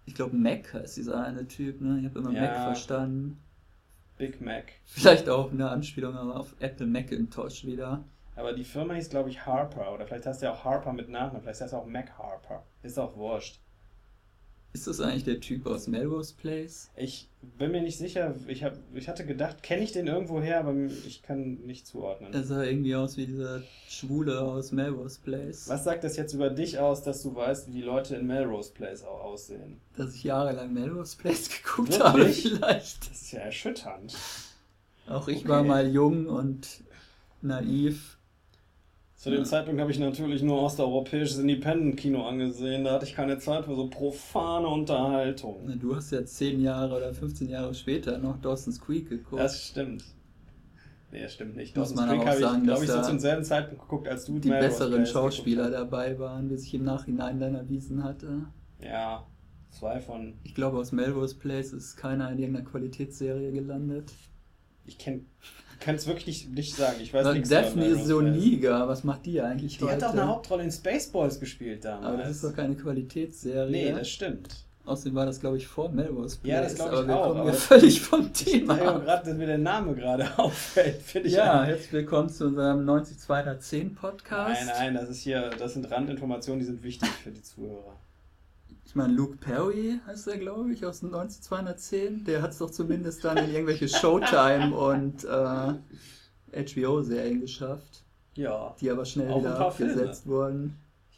[0.05, 1.99] Ich glaube, Mac heißt dieser eine Typ, ne?
[1.99, 2.41] Ich habe immer ja.
[2.41, 3.37] Mac verstanden.
[4.17, 4.71] Big Mac.
[4.85, 8.05] Vielleicht auch eine Anspielung auf Apple Macintosh wieder.
[8.35, 9.93] Aber die Firma hieß, glaube ich, Harper.
[9.93, 11.41] Oder vielleicht heißt ja auch Harper mit Nachnamen.
[11.41, 12.63] Vielleicht heißt er auch Mac Harper.
[12.83, 13.59] Ist auch wurscht.
[14.75, 16.89] Ist das eigentlich der Typ aus Melrose Place?
[16.97, 18.35] Ich bin mir nicht sicher.
[18.49, 20.75] Ich, hab, ich hatte gedacht, kenne ich den irgendwo her, aber
[21.07, 22.33] ich kann nicht zuordnen.
[22.33, 25.69] Er sah irgendwie aus wie dieser Schwule aus Melrose Place.
[25.69, 28.73] Was sagt das jetzt über dich aus, dass du weißt, wie die Leute in Melrose
[28.73, 29.79] Place auch aussehen?
[29.95, 32.03] Dass ich jahrelang Melrose Place geguckt Wirklich?
[32.03, 33.09] habe, vielleicht.
[33.09, 34.13] Das ist ja erschütternd.
[35.07, 35.47] Auch ich okay.
[35.47, 36.83] war mal jung und
[37.41, 38.14] naiv
[39.25, 42.83] zu dem Zeitpunkt habe ich natürlich nur osteuropäisches Independent-Kino angesehen.
[42.83, 45.67] Da hatte ich keine Zeit für so profane Unterhaltung.
[45.79, 49.41] Du hast ja 10 Jahre oder 15 Jahre später noch Dawson's Creek geguckt.
[49.41, 50.03] Das stimmt.
[51.11, 51.75] Nee, das stimmt nicht.
[51.75, 55.07] Dawson's Creek habe ich, glaube ich, so zum selben Zeitpunkt geguckt, als du die besseren
[55.07, 58.45] Schauspieler dabei waren, wie sich im Nachhinein dann erwiesen hatte.
[58.79, 59.25] Ja,
[59.71, 60.35] zwei von.
[60.43, 64.13] Ich glaube, aus Melrose Place ist keiner in irgendeiner Qualitätsserie gelandet.
[64.85, 65.21] Ich kenne
[65.79, 66.97] kann es wirklich nicht, nicht sagen.
[67.01, 69.93] Ich weiß nichts Daphne Soniga, was macht die eigentlich Die heute?
[69.95, 72.05] hat doch eine Hauptrolle in Spaceballs gespielt damals.
[72.05, 73.69] Aber das ist doch keine Qualitätsserie.
[73.71, 74.55] Nee, das stimmt.
[74.85, 76.53] Außerdem war das, glaube ich, vor Melrose Place.
[76.53, 77.27] Ja, das glaube ich aber wir auch.
[77.29, 78.75] Kommen aber völlig vom Thema.
[78.75, 81.33] Ich gerade, dass mir der Name gerade auffällt, finde ich.
[81.33, 84.61] Ja, herzlich willkommen zu unserem 90210 Podcast.
[84.67, 87.95] Nein, nein, das ist hier, das sind Randinformationen, die sind wichtig für die Zuhörer.
[88.85, 92.23] Ich meine, Luke Perry heißt er, glaube ich, aus dem 19210.
[92.23, 98.03] Der hat es doch zumindest dann in irgendwelche Showtime und äh, HBO-Serien geschafft.
[98.35, 98.75] Ja.
[98.79, 100.77] Die aber schnell wieder abgesetzt wurden.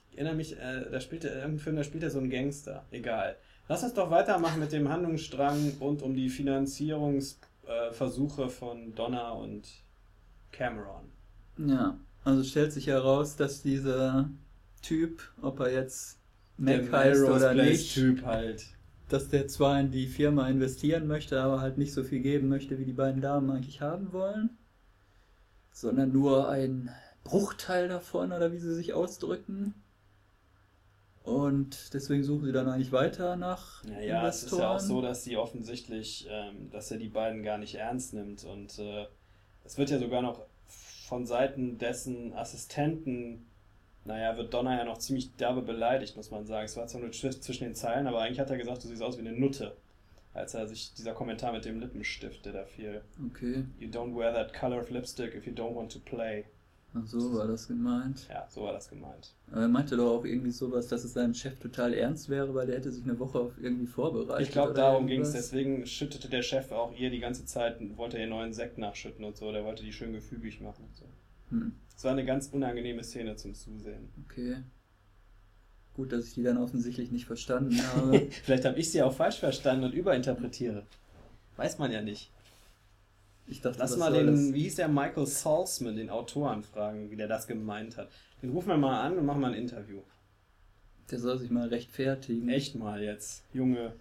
[0.10, 2.86] Ich erinnere mich, äh, da spielt er, irgendein Film, da spielt er so einen Gangster.
[2.92, 3.36] Egal.
[3.68, 9.68] Lass uns doch weitermachen mit dem Handlungsstrang rund um die Finanzierungsversuche äh, von Donna und
[10.52, 11.12] Cameron.
[11.58, 14.30] Ja, also stellt sich heraus, dass dieser
[14.82, 16.18] Typ, ob er jetzt
[16.58, 17.94] Mac heißt oder nicht.
[17.94, 18.66] Typ halt.
[19.10, 22.78] Dass der zwar in die Firma investieren möchte, aber halt nicht so viel geben möchte,
[22.78, 24.58] wie die beiden Damen eigentlich haben wollen.
[25.72, 26.90] Sondern nur ein
[27.24, 29.74] Bruchteil davon, oder wie sie sich ausdrücken.
[31.24, 34.30] Und deswegen suchen sie dann eigentlich weiter nach naja, Investoren.
[34.30, 37.76] es ist ja auch so, dass sie offensichtlich, ähm, dass er die beiden gar nicht
[37.76, 38.46] ernst nimmt.
[38.46, 39.08] Und äh,
[39.66, 43.46] es wird ja sogar noch von Seiten dessen Assistenten
[44.08, 46.66] naja, wird Donner ja noch ziemlich derbe beleidigt, muss man sagen.
[46.66, 49.18] Es war zwar nur zwischen den Zeilen, aber eigentlich hat er gesagt, du siehst aus
[49.18, 49.76] wie eine Nutte.
[50.34, 53.02] Als er sich dieser Kommentar mit dem Lippenstift, der da fiel.
[53.28, 53.66] Okay.
[53.80, 56.46] You don't wear that color of lipstick if you don't want to play.
[56.94, 58.28] Ach so war das gemeint.
[58.30, 59.34] Ja, so war das gemeint.
[59.52, 62.68] Aber er meinte doch auch irgendwie sowas, dass es seinem Chef total ernst wäre, weil
[62.68, 64.48] der hätte sich eine Woche auf irgendwie vorbereitet.
[64.48, 65.34] Ich glaube, darum ging es.
[65.34, 69.36] Deswegen schüttete der Chef auch ihr die ganze Zeit, wollte ihr neuen Sekt nachschütten und
[69.36, 69.52] so.
[69.52, 71.06] Der wollte die schön gefügig machen und so.
[71.50, 71.74] Hm.
[71.98, 74.10] Es war eine ganz unangenehme Szene zum Zusehen.
[74.24, 74.58] Okay.
[75.96, 78.28] Gut, dass ich die dann offensichtlich nicht verstanden habe.
[78.44, 80.86] Vielleicht habe ich sie auch falsch verstanden und überinterpretiere.
[81.56, 82.32] Weiß man ja nicht.
[83.48, 87.28] Ich dachte, Lass mal den, wie hieß der Michael Salzman, den Autoren fragen, wie der
[87.28, 88.10] das gemeint hat.
[88.44, 90.02] Den rufen wir mal an und machen mal ein Interview.
[91.10, 92.48] Der soll sich mal rechtfertigen.
[92.50, 93.94] Echt mal jetzt, Junge.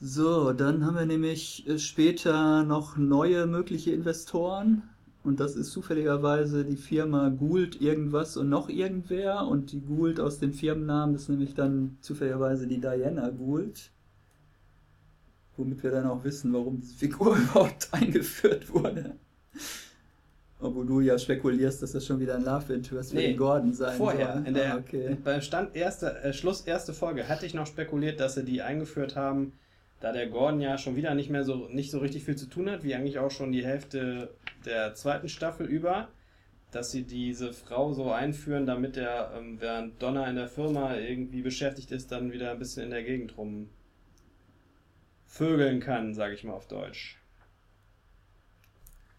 [0.00, 4.88] So, dann haben wir nämlich äh, später noch neue mögliche Investoren.
[5.24, 9.46] Und das ist zufälligerweise die Firma Gould irgendwas und noch irgendwer.
[9.46, 13.90] Und die Gould aus dem Firmennamen ist nämlich dann zufälligerweise die Diana Gould.
[15.56, 19.16] Womit wir dann auch wissen, warum diese Figur überhaupt eingeführt wurde.
[20.60, 23.72] Obwohl du ja spekulierst, dass das schon wieder ein Love Interest für Nee, den Gordon
[23.74, 24.46] sein Vorher, soll.
[24.46, 25.16] in der, ah, okay.
[25.22, 29.14] beim Stand erste, äh, Schluss erste Folge, hatte ich noch spekuliert, dass sie die eingeführt
[29.14, 29.52] haben,
[30.00, 32.70] da der Gordon ja schon wieder nicht mehr so, nicht so richtig viel zu tun
[32.70, 34.34] hat, wie eigentlich auch schon die Hälfte
[34.64, 36.08] der zweiten Staffel über,
[36.70, 41.42] dass sie diese Frau so einführen, damit er, ähm, während Donna in der Firma irgendwie
[41.42, 43.70] beschäftigt ist, dann wieder ein bisschen in der Gegend rum
[45.26, 47.16] vögeln kann, sage ich mal auf Deutsch.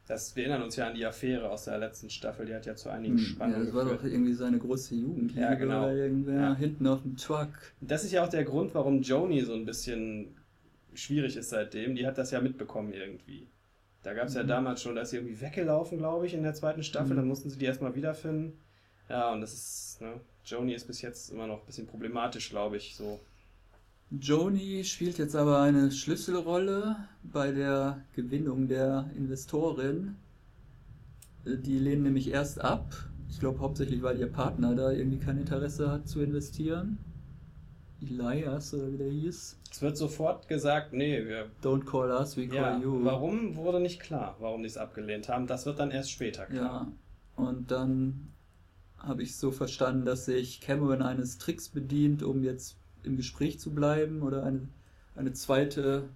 [0.08, 2.76] Das, wir erinnern uns ja an die Affäre aus der letzten Staffel, die hat ja
[2.76, 4.02] zu einigen Hm, Spannungen ja, das war geführt.
[4.02, 5.40] doch irgendwie seine große Jugendliebe.
[5.42, 5.88] Ja, genau.
[5.90, 6.56] Irgendwer Ja.
[6.56, 7.50] hinten auf dem Truck.
[7.80, 10.36] Das ist ja auch der Grund, warum Joni so ein bisschen
[10.94, 11.96] schwierig ist seitdem.
[11.96, 13.48] Die hat das ja mitbekommen irgendwie.
[14.04, 14.48] Da gab es ja Mhm.
[14.48, 17.14] damals schon, da ist sie irgendwie weggelaufen, glaube ich, in der zweiten Staffel.
[17.14, 17.18] Mhm.
[17.18, 18.54] Dann mussten sie die erstmal wiederfinden.
[19.10, 22.78] Ja, und das ist, ne, Joni ist bis jetzt immer noch ein bisschen problematisch, glaube
[22.78, 23.20] ich, so.
[24.12, 30.16] Joni spielt jetzt aber eine Schlüsselrolle bei der Gewinnung der Investorin.
[31.46, 32.96] Äh, Die lehnen nämlich erst ab.
[33.30, 36.98] Ich glaube hauptsächlich, weil ihr Partner da irgendwie kein Interesse hat zu investieren.
[38.02, 39.60] Elias oder wie der hieß.
[39.72, 41.48] Es wird sofort gesagt, nee, wir.
[41.64, 43.04] Don't call us, we call Ja, you.
[43.04, 45.48] warum wurde nicht klar, warum die es abgelehnt haben.
[45.48, 46.88] Das wird dann erst später klar.
[47.38, 48.30] Ja, und dann
[48.98, 53.74] habe ich so verstanden, dass sich Cameron eines Tricks bedient, um jetzt im Gespräch zu
[53.74, 54.68] bleiben oder eine,
[55.16, 56.10] eine zweite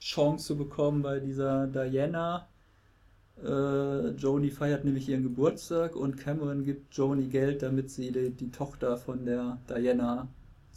[0.00, 2.48] Chance zu bekommen bei dieser Diana.
[3.42, 8.50] Äh, Joni feiert nämlich ihren Geburtstag und Cameron gibt Joni Geld, damit sie die, die
[8.50, 10.28] Tochter von der Diana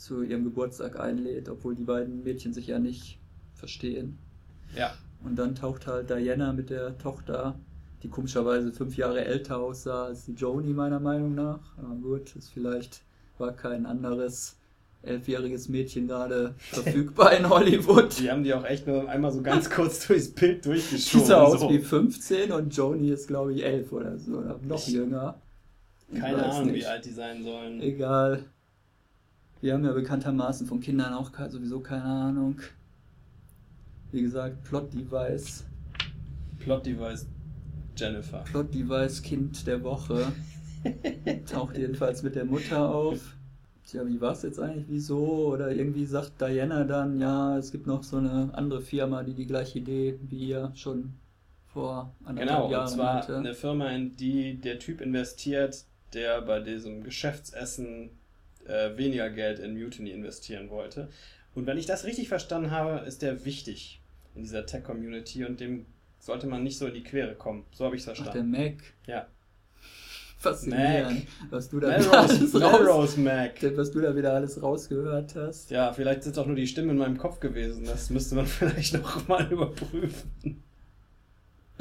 [0.01, 3.19] zu ihrem Geburtstag einlädt, obwohl die beiden Mädchen sich ja nicht
[3.53, 4.17] verstehen.
[4.75, 7.59] Ja, Und dann taucht halt Diana mit der Tochter,
[8.01, 11.59] die komischerweise fünf Jahre älter aussah als die Joni, meiner Meinung nach.
[11.77, 13.03] Aber gut, es vielleicht
[13.37, 14.57] war kein anderes
[15.03, 18.19] elfjähriges Mädchen gerade verfügbar in Hollywood.
[18.19, 21.27] die haben die auch echt nur einmal so ganz kurz durchs Bild Die durchgeschoben.
[21.27, 21.69] sah aus so.
[21.69, 25.39] wie 15 und Joni ist, glaube ich, elf oder so, oder noch Ich- jünger.
[26.13, 26.87] Keine Ahnung, wie nicht.
[26.87, 27.81] alt die sein sollen.
[27.81, 28.43] Egal.
[29.61, 32.59] Wir haben ja bekanntermaßen von Kindern auch sowieso keine Ahnung.
[34.11, 35.65] Wie gesagt, Plot-Device.
[36.59, 37.27] Plot-Device
[37.95, 38.39] Jennifer.
[38.39, 40.31] Plot-Device Kind der Woche.
[41.45, 43.35] Taucht jedenfalls mit der Mutter auf.
[43.85, 44.85] Tja, wie war es jetzt eigentlich?
[44.89, 45.53] Wieso?
[45.53, 49.45] Oder irgendwie sagt Diana dann, ja, es gibt noch so eine andere Firma, die die
[49.45, 51.13] gleiche Idee wie ihr schon
[51.67, 53.37] vor anderthalb Genau, und Jahren zwar hatte.
[53.37, 58.09] eine Firma, in die der Typ investiert, der bei diesem Geschäftsessen
[58.67, 61.09] äh, weniger Geld in Mutiny investieren wollte.
[61.53, 64.01] Und wenn ich das richtig verstanden habe, ist der wichtig
[64.35, 65.85] in dieser Tech-Community und dem
[66.19, 67.65] sollte man nicht so in die Quere kommen.
[67.71, 68.51] So habe ich es Ach, der verstanden.
[68.51, 68.75] Mac.
[69.07, 69.27] Ja.
[70.37, 73.77] Faszinierend, was du da wieder Melrose, raus, Melrose Mac.
[73.77, 75.69] was du da wieder alles rausgehört hast.
[75.69, 77.85] Ja, vielleicht ist auch nur die Stimme in meinem Kopf gewesen.
[77.85, 80.63] Das müsste man vielleicht noch mal überprüfen.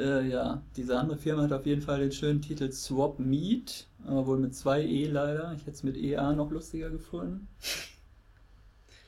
[0.01, 4.25] Äh, ja, diese andere Firma hat auf jeden Fall den schönen Titel Swap Meet, aber
[4.25, 5.53] wohl mit zwei E leider.
[5.55, 7.47] Ich hätte es mit EA noch lustiger gefunden.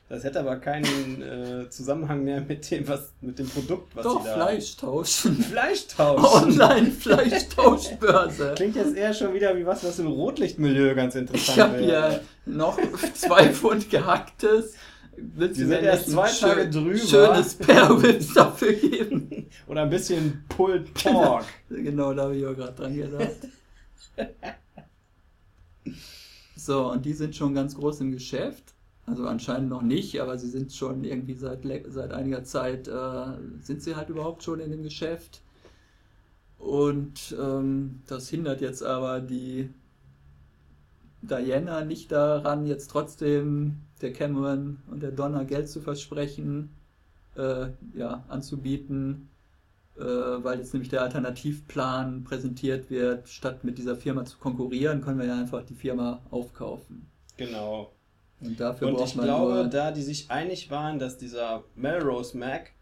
[0.08, 4.20] Das hätte aber keinen äh, Zusammenhang mehr mit dem, was, mit dem Produkt, was Doch,
[4.22, 5.42] sie da Fleisch tauschen.
[5.42, 6.22] Fleischtausch.
[6.22, 8.52] Online-Fleischtauschbörse.
[8.56, 12.10] Klingt jetzt eher schon wieder wie was, was im Rotlichtmilieu ganz interessant Ich habe wäre.
[12.10, 12.78] hier noch
[13.14, 14.74] zwei Pfund gehacktes.
[15.16, 16.96] Willst Die du sind erst zwei Tage drüber.
[16.98, 19.46] schönes Pairwitz dafür geben?
[19.66, 21.44] Oder ein bisschen Pulled Pork.
[21.68, 23.48] Genau, da habe ich auch gerade dran gedacht.
[26.56, 28.72] So, und die sind schon ganz groß im Geschäft.
[29.04, 33.26] Also anscheinend noch nicht, aber sie sind schon irgendwie seit, seit einiger Zeit, äh,
[33.60, 35.42] sind sie halt überhaupt schon in dem Geschäft.
[36.56, 39.68] Und ähm, das hindert jetzt aber die
[41.20, 46.70] Diana nicht daran, jetzt trotzdem der Cameron und der Donna Geld zu versprechen,
[47.36, 49.28] äh, ja, anzubieten,
[49.96, 55.18] äh, weil jetzt nämlich der Alternativplan präsentiert wird, statt mit dieser Firma zu konkurrieren, können
[55.18, 57.06] wir ja einfach die Firma aufkaufen.
[57.36, 57.92] Genau.
[58.40, 61.64] Und dafür Und braucht ich man glaube, nur, da die sich einig waren, dass dieser
[61.76, 62.72] Melrose Mac,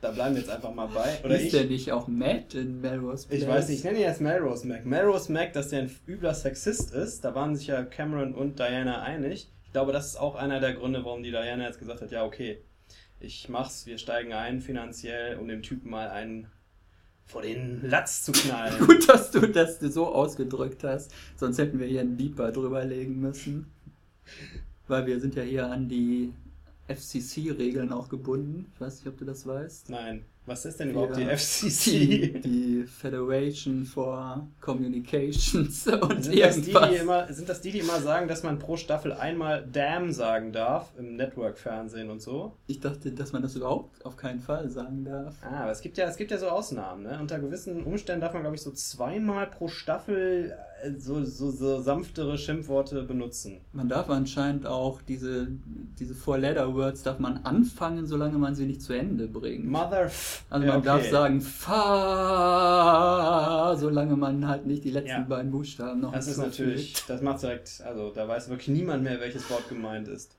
[0.00, 1.20] da bleiben wir jetzt einfach mal bei.
[1.24, 3.48] Oder ist ich, der nicht auch Matt in Melrose ich Place?
[3.48, 4.84] weiß nicht, ich nenne ihn jetzt Melrose Mac.
[4.84, 9.02] Melrose Mac, dass der ein übler Sexist ist, da waren sich ja Cameron und Diana
[9.02, 9.48] einig.
[9.76, 12.24] Ich glaube, das ist auch einer der Gründe, warum die Diana jetzt gesagt hat, ja,
[12.24, 12.62] okay,
[13.20, 16.46] ich mach's, wir steigen ein finanziell, um dem Typen mal einen
[17.26, 18.78] vor den Latz zu knallen.
[18.86, 23.20] Gut, dass du das so ausgedrückt hast, sonst hätten wir hier einen Beeper drüber legen
[23.20, 23.70] müssen.
[24.88, 26.32] Weil wir sind ja hier an die
[26.88, 28.72] FCC-Regeln auch gebunden.
[28.72, 29.90] Ich weiß nicht, ob du das weißt.
[29.90, 30.24] Nein.
[30.46, 31.36] Was ist denn überhaupt die Ja.
[31.36, 31.90] FCC?
[31.90, 36.90] Die, die Federation for Communications und Sind das, die, irgendwas.
[36.90, 40.52] die immer, sind das die, die immer sagen, dass man pro Staffel einmal Damn sagen
[40.52, 42.54] darf im Network-Fernsehen und so?
[42.68, 45.34] Ich dachte, dass man das überhaupt auf keinen Fall sagen darf.
[45.42, 47.18] Ah, aber es gibt ja, es gibt ja so Ausnahmen, ne?
[47.20, 50.56] Unter gewissen Umständen darf man, glaube ich, so zweimal pro Staffel
[50.98, 53.60] so, so, so sanftere Schimpfworte benutzen.
[53.72, 55.48] Man darf anscheinend auch diese,
[55.98, 59.66] diese Four-Letter-Words darf man anfangen, solange man sie nicht zu Ende bringt.
[59.66, 60.10] Mother
[60.50, 61.10] Also Ja, man darf okay.
[61.10, 61.40] sagen
[62.36, 65.26] fa, solange man halt nicht die letzten Ja.
[65.28, 69.20] beiden Buchstaben noch Das ist natürlich, das macht direkt, also da weiß wirklich niemand mehr,
[69.20, 70.36] welches Wort gemeint ist.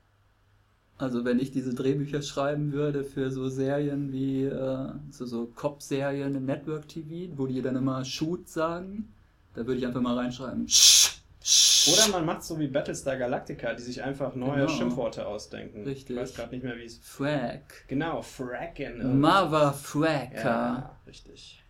[0.96, 6.34] Also wenn ich diese Drehbücher schreiben würde für so Serien wie äh, so, so Cop-Serien
[6.34, 9.12] im Network-TV, wo die dann immer Shoot sagen,
[9.54, 10.68] da würde ich einfach mal reinschreiben.
[10.68, 11.88] Sch, sch.
[11.88, 14.68] Oder man macht so wie Battlestar Galactica, die sich einfach neue Genau.
[14.68, 15.84] Schimpfworte ausdenken.
[15.84, 16.16] Richtig.
[16.16, 16.98] Ich weiß gerade nicht mehr, wie es.
[16.98, 17.84] Frack.
[17.88, 19.20] Genau, Fracken.
[19.20, 20.34] Motherfracker.
[20.44, 21.62] Ja, richtig.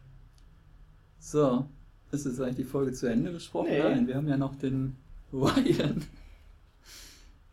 [1.18, 1.66] So,
[2.10, 3.68] ist jetzt eigentlich die Folge zu Ende gesprochen?
[3.70, 3.80] Nee.
[3.80, 4.96] Nein, wir haben ja noch den
[5.32, 6.04] Ryan.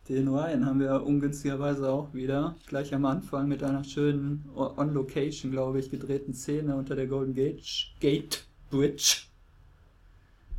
[0.08, 5.80] Den Ryan haben wir ungünstigerweise auch wieder gleich am Anfang mit einer schönen On-Location, glaube
[5.80, 7.66] ich, gedrehten Szene unter der Golden Gate,
[7.98, 9.22] Gate Bridge,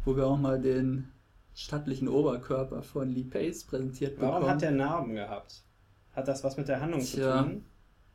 [0.07, 1.09] wo wir auch mal den
[1.53, 4.51] stattlichen Oberkörper von Lee Pace präsentiert Warum bekommen.
[4.51, 5.63] hat der Narben gehabt?
[6.15, 7.39] Hat das was mit der Handlung Tja.
[7.39, 7.65] zu tun?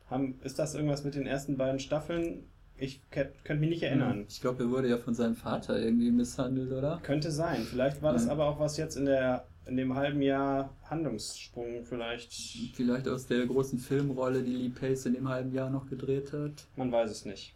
[0.09, 2.47] Haben, ist das irgendwas mit den ersten beiden Staffeln?
[2.75, 4.25] Ich könnte mich nicht erinnern.
[4.27, 6.99] Ich glaube, er wurde ja von seinem Vater irgendwie misshandelt, oder?
[7.03, 7.61] Könnte sein.
[7.61, 12.33] Vielleicht war das aber auch was jetzt in der in dem halben Jahr Handlungssprung vielleicht.
[12.73, 16.65] Vielleicht aus der großen Filmrolle, die Lee Pace in dem halben Jahr noch gedreht hat.
[16.75, 17.55] Man weiß es nicht.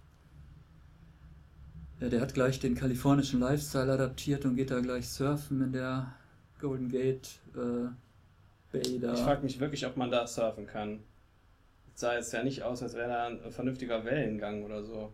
[1.99, 6.13] Ja, der hat gleich den kalifornischen Lifestyle adaptiert und geht da gleich surfen in der
[6.59, 7.89] Golden Gate äh,
[8.71, 9.13] Bay da.
[9.13, 10.99] Ich frage mich wirklich, ob man da surfen kann.
[11.95, 15.11] Sah jetzt ja nicht aus, als wäre da ein vernünftiger Wellengang oder so.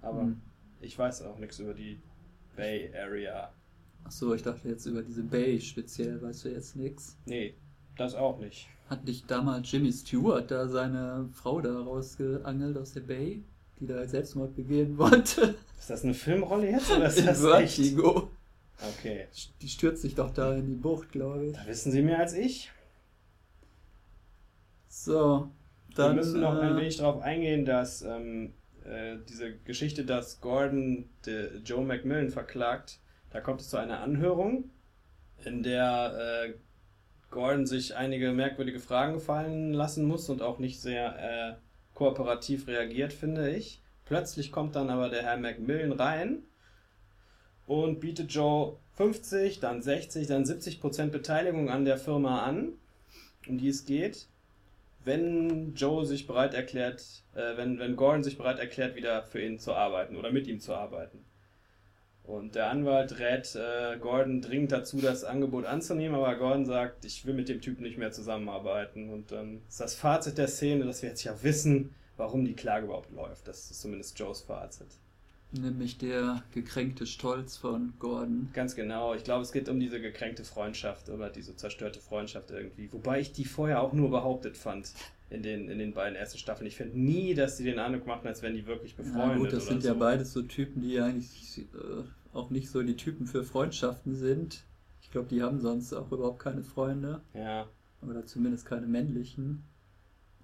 [0.00, 0.40] Aber Hm.
[0.80, 2.00] ich weiß auch nichts über die
[2.56, 3.52] Bay Area.
[4.04, 7.16] Achso, ich dachte jetzt über diese Bay speziell, weißt du jetzt nix.
[7.26, 7.54] Nee,
[7.96, 8.68] das auch nicht.
[8.88, 13.42] Hat nicht damals Jimmy Stewart da seine Frau da rausgeangelt aus der Bay,
[13.80, 15.54] die da Selbstmord begehen wollte?
[15.78, 17.76] Ist das eine Filmrolle jetzt oder ist in das echt?
[17.76, 18.30] Vertigo.
[18.98, 19.26] Okay.
[19.60, 21.52] Die stürzt sich doch da in die Bucht, glaube ich.
[21.52, 22.70] Da wissen Sie mehr als ich.
[24.88, 25.50] So,
[25.94, 26.16] dann.
[26.16, 28.52] Wir müssen noch ein äh, wenig darauf eingehen, dass ähm,
[28.84, 31.08] äh, diese Geschichte, dass Gordon
[31.64, 32.98] Joe McMillan verklagt,
[33.30, 34.70] da kommt es zu einer Anhörung,
[35.44, 36.54] in der äh,
[37.30, 41.54] Gordon sich einige merkwürdige Fragen gefallen lassen muss und auch nicht sehr äh,
[41.94, 43.80] kooperativ reagiert, finde ich.
[44.04, 46.42] Plötzlich kommt dann aber der Herr McMillan rein
[47.66, 52.72] und bietet Joe 50, dann 60, dann 70 Prozent Beteiligung an der Firma an,
[53.48, 54.26] um die es geht
[55.04, 57.02] wenn Joe sich bereit erklärt,
[57.34, 60.60] äh, wenn, wenn Gordon sich bereit erklärt, wieder für ihn zu arbeiten oder mit ihm
[60.60, 61.24] zu arbeiten.
[62.24, 67.26] Und der Anwalt rät äh, Gordon dringend dazu, das Angebot anzunehmen, aber Gordon sagt, ich
[67.26, 69.10] will mit dem Typen nicht mehr zusammenarbeiten.
[69.10, 72.86] Und dann ist das Fazit der Szene, dass wir jetzt ja wissen, warum die Klage
[72.86, 73.48] überhaupt läuft.
[73.48, 74.86] Das ist zumindest Joes Fazit.
[75.50, 78.48] Nämlich der gekränkte Stolz von Gordon.
[78.54, 79.14] Ganz genau.
[79.14, 82.90] Ich glaube, es geht um diese gekränkte Freundschaft oder diese zerstörte Freundschaft irgendwie.
[82.92, 84.92] Wobei ich die vorher auch nur behauptet fand
[85.32, 86.66] in den, in den beiden ersten Staffeln.
[86.66, 89.36] Ich finde nie, dass die den Eindruck machen, als wären die wirklich befreundet.
[89.36, 89.88] Ja, gut, das sind so.
[89.88, 94.64] ja beides so Typen, die eigentlich äh, auch nicht so die Typen für Freundschaften sind.
[95.00, 97.22] Ich glaube, die haben sonst auch überhaupt keine Freunde.
[97.34, 97.66] Ja,
[98.02, 99.64] Oder zumindest keine männlichen.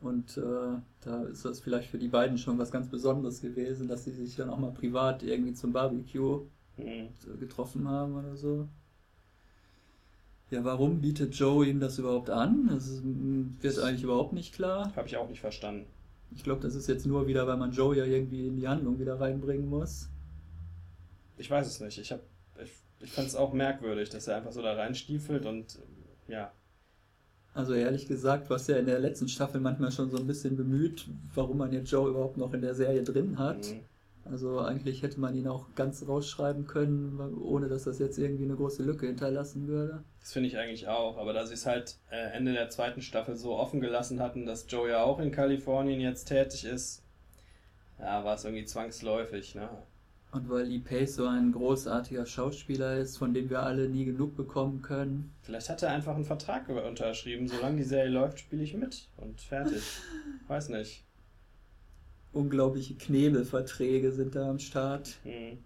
[0.01, 4.05] Und äh, da ist das vielleicht für die beiden schon was ganz Besonderes gewesen, dass
[4.05, 6.46] sie sich dann auch mal privat irgendwie zum Barbecue
[6.77, 7.09] hm.
[7.18, 8.68] so getroffen haben oder so.
[10.50, 12.68] Ja, warum bietet Joe ihm das überhaupt an?
[12.72, 14.92] Das ist, mm, wird eigentlich überhaupt nicht klar.
[14.96, 15.87] habe ich auch nicht verstanden.
[16.34, 18.98] Ich glaube, das ist jetzt nur wieder, weil man Joe ja irgendwie in die Handlung
[18.98, 20.08] wieder reinbringen muss.
[21.37, 21.98] Ich weiß es nicht.
[21.98, 22.22] Ich, hab-
[22.62, 25.78] ich, ich fand es auch merkwürdig, dass er einfach so da reinstiefelt und
[26.28, 26.52] äh, ja.
[27.54, 31.06] Also ehrlich gesagt, was ja in der letzten Staffel manchmal schon so ein bisschen bemüht,
[31.34, 33.64] warum man jetzt Joe überhaupt noch in der Serie drin hat.
[33.66, 33.80] hm.
[34.30, 38.56] Also eigentlich hätte man ihn auch ganz rausschreiben können, ohne dass das jetzt irgendwie eine
[38.56, 40.04] große Lücke hinterlassen würde.
[40.20, 41.16] Das finde ich eigentlich auch.
[41.18, 44.66] Aber da sie es halt äh, Ende der zweiten Staffel so offen gelassen hatten, dass
[44.68, 47.02] Joe ja auch in Kalifornien jetzt tätig ist,
[47.98, 49.68] ja, war es irgendwie zwangsläufig, ne?
[50.30, 54.36] Und weil Lee Pace so ein großartiger Schauspieler ist, von dem wir alle nie genug
[54.36, 55.34] bekommen können.
[55.40, 57.48] Vielleicht hat er einfach einen Vertrag unterschrieben.
[57.48, 59.82] Solange die Serie läuft, spiele ich mit und fertig.
[60.48, 61.07] Weiß nicht.
[62.33, 65.16] Unglaubliche Knebelverträge sind da am Start.
[65.24, 65.59] Hm.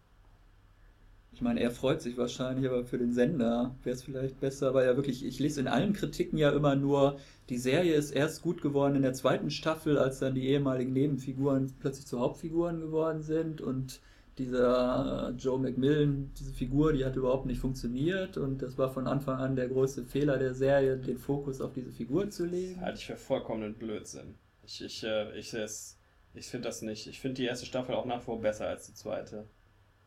[1.34, 4.86] Ich meine, er freut sich wahrscheinlich, aber für den Sender wäre es vielleicht besser, weil
[4.86, 8.60] ja wirklich, ich lese in allen Kritiken ja immer nur, die Serie ist erst gut
[8.60, 13.62] geworden in der zweiten Staffel, als dann die ehemaligen Nebenfiguren plötzlich zu Hauptfiguren geworden sind
[13.62, 14.00] und
[14.38, 19.06] dieser äh, Joe McMillan, diese Figur, die hat überhaupt nicht funktioniert und das war von
[19.06, 22.76] Anfang an der größte Fehler der Serie, den Fokus auf diese Figur zu legen.
[22.76, 24.34] Das halte ich für vollkommenen Blödsinn.
[24.64, 25.96] Ich, ich, äh, ich, ich,
[26.34, 27.06] ich finde das nicht.
[27.06, 29.44] Ich finde die erste Staffel auch nach wie vor besser als die zweite.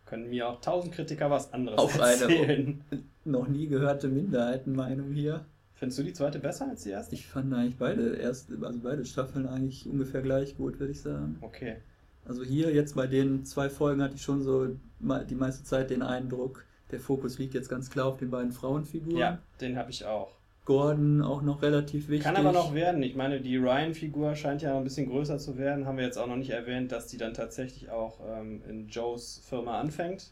[0.05, 2.83] Können mir auch tausend Kritiker was anderes Auf erzählen.
[2.91, 5.45] eine noch nie gehörte Minderheitenmeinung hier.
[5.73, 7.15] Findest du die zweite besser als die erste?
[7.15, 11.37] Ich fand eigentlich beide erste, also beide Staffeln eigentlich ungefähr gleich gut, würde ich sagen.
[11.41, 11.77] Okay.
[12.23, 14.67] Also hier jetzt bei den zwei Folgen hatte ich schon so
[14.99, 19.17] die meiste Zeit den Eindruck, der Fokus liegt jetzt ganz klar auf den beiden Frauenfiguren.
[19.17, 20.31] Ja, den habe ich auch.
[20.65, 22.25] Gordon auch noch relativ wichtig.
[22.25, 23.03] Kann aber noch werden.
[23.03, 25.85] Ich meine, die Ryan-Figur scheint ja noch ein bisschen größer zu werden.
[25.85, 29.43] Haben wir jetzt auch noch nicht erwähnt, dass die dann tatsächlich auch ähm, in Joes
[29.47, 30.31] Firma anfängt.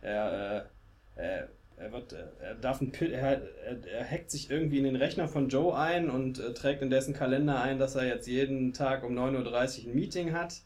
[0.00, 0.66] Er,
[1.16, 1.42] äh,
[1.76, 5.28] er, wird, er darf ein Pil er, er, er, hackt sich irgendwie in den Rechner
[5.28, 9.04] von Joe ein und äh, trägt in dessen Kalender ein, dass er jetzt jeden Tag
[9.04, 10.56] um 9.30 Uhr ein Meeting hat.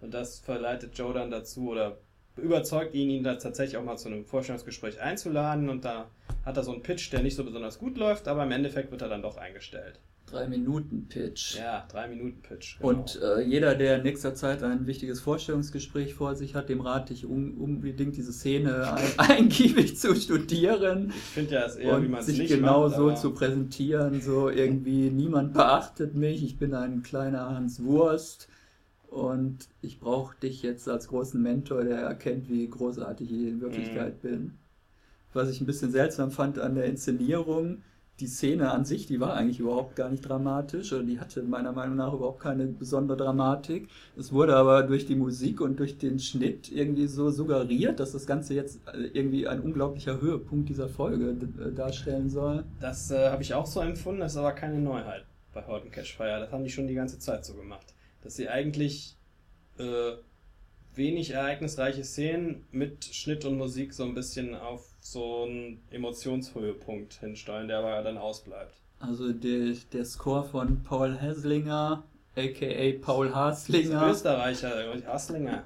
[0.00, 1.98] Und das verleitet Joe dann dazu oder
[2.36, 5.68] überzeugt ihn, ihn da tatsächlich auch mal zu einem Vorstellungsgespräch einzuladen.
[5.68, 6.10] Und da
[6.44, 9.02] hat er so einen Pitch, der nicht so besonders gut läuft, aber im Endeffekt wird
[9.02, 10.00] er dann doch eingestellt.
[10.30, 11.56] Drei Minuten Pitch.
[11.56, 12.78] Ja, drei Minuten Pitch.
[12.78, 12.90] Genau.
[12.90, 17.12] Und äh, jeder, der in nächster Zeit ein wichtiges Vorstellungsgespräch vor sich hat, dem rate
[17.12, 21.08] ich un unbedingt diese Szene ein eingiebig zu studieren.
[21.08, 24.20] Ich finde ja, es eher, wie man es sich nicht genau macht, so zu präsentieren,
[24.20, 28.48] so irgendwie niemand beachtet mich, ich bin ein kleiner Hans Wurst
[29.08, 34.22] und ich brauche dich jetzt als großen Mentor, der erkennt, wie großartig ich in Wirklichkeit
[34.22, 34.59] bin.
[35.32, 37.82] Was ich ein bisschen seltsam fand an der Inszenierung,
[38.20, 41.72] die Szene an sich, die war eigentlich überhaupt gar nicht dramatisch oder die hatte meiner
[41.72, 43.88] Meinung nach überhaupt keine besondere Dramatik.
[44.16, 48.26] Es wurde aber durch die Musik und durch den Schnitt irgendwie so suggeriert, dass das
[48.26, 52.64] Ganze jetzt äh, irgendwie ein unglaublicher Höhepunkt dieser Folge äh, darstellen soll.
[52.80, 56.16] Das äh, habe ich auch so empfunden, das ist aber keine Neuheit bei Horton Cash
[56.16, 56.40] Fire.
[56.40, 57.94] Das haben die schon die ganze Zeit so gemacht.
[58.22, 59.16] Dass sie eigentlich
[59.78, 60.12] äh,
[61.00, 67.66] wenig ereignisreiche Szenen mit Schnitt und Musik so ein bisschen auf so einen Emotionshöhepunkt hinsteuern,
[67.68, 68.74] der aber dann ausbleibt.
[68.98, 72.04] Also der, der Score von Paul Haslinger,
[72.36, 74.10] aka Paul Haslinger.
[74.10, 74.72] Österreicher,
[75.06, 75.64] Haslinger.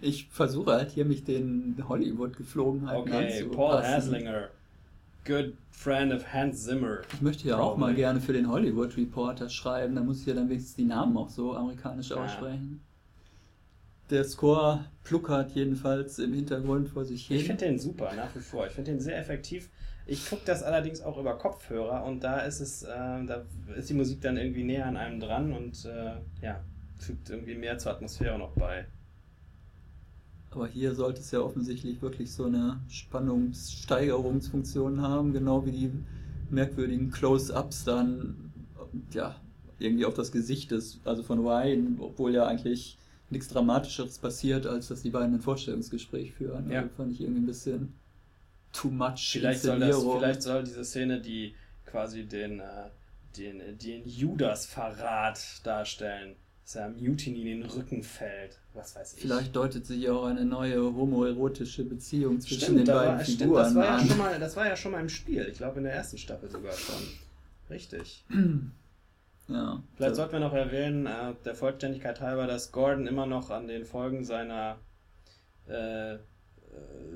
[0.00, 3.56] Ich versuche halt hier mich den Hollywood-Geflogenheiten Okay, anzupassen.
[3.56, 4.48] Paul Haslinger.
[5.26, 7.00] Good friend of Hans Zimmer.
[7.12, 10.34] Ich möchte ja auch mal gerne für den Hollywood Reporter schreiben, da muss ich ja
[10.34, 12.16] dann wenigstens die Namen auch so amerikanisch Ja.
[14.10, 17.36] Der Score pluckert jedenfalls im Hintergrund vor sich hin.
[17.36, 18.66] Ich finde den super, nach wie vor.
[18.66, 19.68] Ich finde den sehr effektiv.
[20.06, 23.44] Ich gucke das allerdings auch über Kopfhörer und da ist es, äh, da
[23.76, 26.64] ist die Musik dann irgendwie näher an einem dran und äh, ja,
[26.96, 28.86] fügt irgendwie mehr zur Atmosphäre noch bei.
[30.50, 35.92] Aber hier sollte es ja offensichtlich wirklich so eine Spannungssteigerungsfunktion haben, genau wie die
[36.48, 38.50] merkwürdigen Close-Ups dann
[39.12, 39.36] ja
[39.78, 42.96] irgendwie auf das Gesicht des, also von Ryan, obwohl ja eigentlich
[43.30, 46.70] nichts Dramatischeres passiert, als dass die beiden ein Vorstellungsgespräch führen.
[46.70, 46.80] Ja.
[46.80, 47.94] Also fand ich irgendwie ein bisschen
[48.72, 51.54] too much Vielleicht soll, das, vielleicht soll diese Szene, die
[51.86, 52.64] quasi den, äh,
[53.36, 58.58] den, den Judas-Verrat darstellen, dass er Mutiny in den Rücken fällt.
[58.74, 59.22] Was weiß ich.
[59.22, 63.64] Vielleicht deutet sich auch eine neue homoerotische Beziehung zwischen Stimmt, den beiden war, stimmt Figuren
[63.64, 64.08] das, war ja an.
[64.08, 65.48] schon mal, das war ja schon mal im Spiel.
[65.50, 67.02] Ich glaube in der ersten Staffel sogar schon.
[67.70, 68.24] Richtig.
[69.48, 69.82] ja.
[69.96, 70.22] Vielleicht So.
[70.22, 74.24] sollten wir noch erwähnen, äh, der Vollständigkeit halber, dass Gordon immer noch an den Folgen
[74.24, 74.78] seiner
[75.68, 76.18] äh, äh,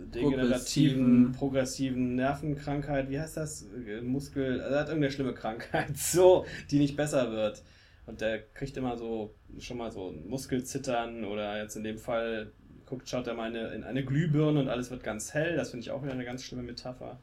[0.07, 3.63] degenerativen, Progressiven- progressiven Nervenkrankheit, wie heißt das?
[3.87, 7.63] Äh, Muskel, er hat irgendeine schlimme Krankheit, so, die nicht besser wird.
[8.07, 12.53] Und der kriegt immer so, schon mal so ein Muskelzittern oder jetzt in dem Fall
[12.85, 15.57] guckt, schaut er mal in eine, in eine Glühbirne und alles wird ganz hell.
[15.57, 17.21] Das finde ich auch wieder eine ganz schlimme Metapher.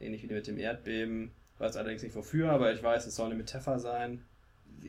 [0.00, 1.32] Ähnlich wie mit dem Erdbeben.
[1.60, 4.22] Weiß allerdings nicht wofür, aber ich weiß, es soll eine Metapher sein.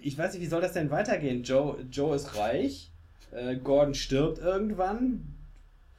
[0.01, 1.43] Ich weiß nicht, wie soll das denn weitergehen?
[1.43, 2.91] Joe, Joe ist reich,
[3.31, 5.25] äh, Gordon stirbt irgendwann,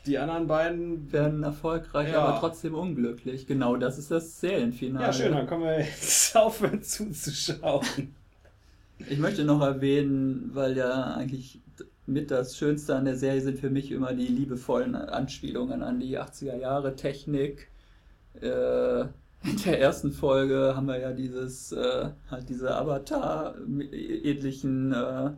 [0.07, 1.12] die anderen beiden.
[1.12, 2.25] werden erfolgreich, Ja.
[2.25, 3.47] aber trotzdem unglücklich.
[3.47, 5.05] Genau, das ist das Serienfinale.
[5.07, 8.14] Ja, schön, dann können wir jetzt aufhören zuzuschauen.
[9.11, 11.61] Ich möchte noch erwähnen, weil ja eigentlich
[12.07, 16.18] mit das Schönste an der Serie sind für mich immer die liebevollen Anspielungen an die
[16.18, 17.68] 80er Jahre Technik.
[18.41, 19.05] Äh,
[19.45, 25.30] in der ersten Folge haben wir ja dieses, äh, halt diese Avatar-ähnlichen äh,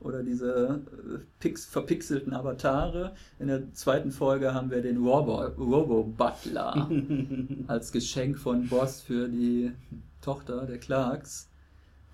[0.00, 0.82] oder diese
[1.14, 3.14] äh, pix verpixelten Avatare.
[3.38, 6.90] In der zweiten Folge haben wir den Robo, Robo Butler
[7.68, 9.72] als Geschenk von Boss für die
[10.20, 11.48] Tochter der Clarks,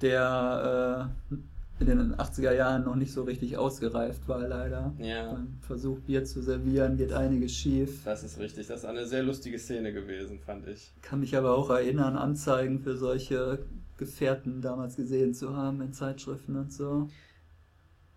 [0.01, 1.37] der äh,
[1.81, 4.93] in den 80er Jahren noch nicht so richtig ausgereift war, leider.
[4.99, 5.33] Ja.
[5.33, 8.03] Beim Versuch, Bier zu servieren, geht einiges schief.
[8.05, 8.67] Das ist richtig.
[8.67, 10.93] Das ist eine sehr lustige Szene gewesen, fand ich.
[11.03, 13.61] Kann mich aber auch erinnern, Anzeigen für solche
[13.97, 17.09] Gefährten damals gesehen zu haben in Zeitschriften und so.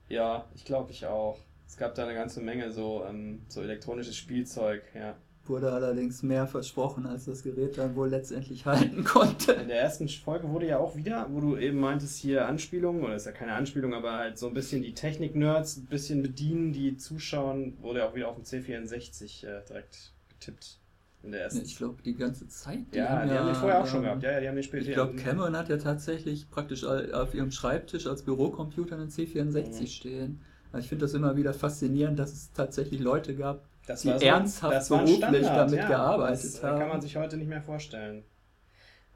[0.09, 1.39] Ja, ich glaube ich auch.
[1.67, 5.15] Es gab da eine ganze Menge so, ähm, so elektronisches Spielzeug, ja.
[5.51, 9.51] Wurde allerdings mehr versprochen, als das Gerät dann wohl letztendlich halten konnte.
[9.51, 13.15] In der ersten Folge wurde ja auch wieder, wo du eben meintest, hier Anspielungen, oder
[13.15, 16.95] ist ja keine Anspielung, aber halt so ein bisschen die Technik-Nerds ein bisschen bedienen, die
[16.95, 20.77] zuschauen, wurde ja auch wieder auf dem C64 äh, direkt getippt.
[21.23, 21.61] In der ersten.
[21.61, 22.79] Ich glaube, die ganze Zeit.
[22.93, 24.23] Die ja, haben die haben den vorher auch schon ähm, gehabt.
[24.23, 24.87] Ja, ja, die haben den später.
[24.87, 29.87] Ich glaube, Cameron hat ja tatsächlich praktisch auf ihrem Schreibtisch als Bürocomputer einen C64 Mhm.
[29.87, 30.41] stehen.
[30.71, 34.19] Also ich finde das immer wieder faszinierend, dass es tatsächlich Leute gab, das die war
[34.19, 35.87] so, ernsthaft das beruflich Standard, damit ja.
[35.87, 36.79] gearbeitet das, äh, haben.
[36.79, 38.23] kann man sich heute nicht mehr vorstellen.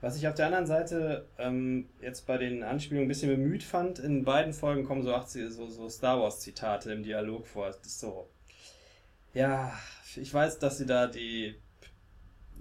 [0.02, 4.00] Was ich auf der anderen Seite ähm, jetzt bei den Anspielungen ein bisschen bemüht fand,
[4.00, 7.68] in beiden Folgen kommen so, 80, so, so Star Wars-Zitate im Dialog vor.
[7.68, 8.30] Das ist so.
[9.34, 9.74] Ja,
[10.16, 11.56] ich weiß, dass sie da die.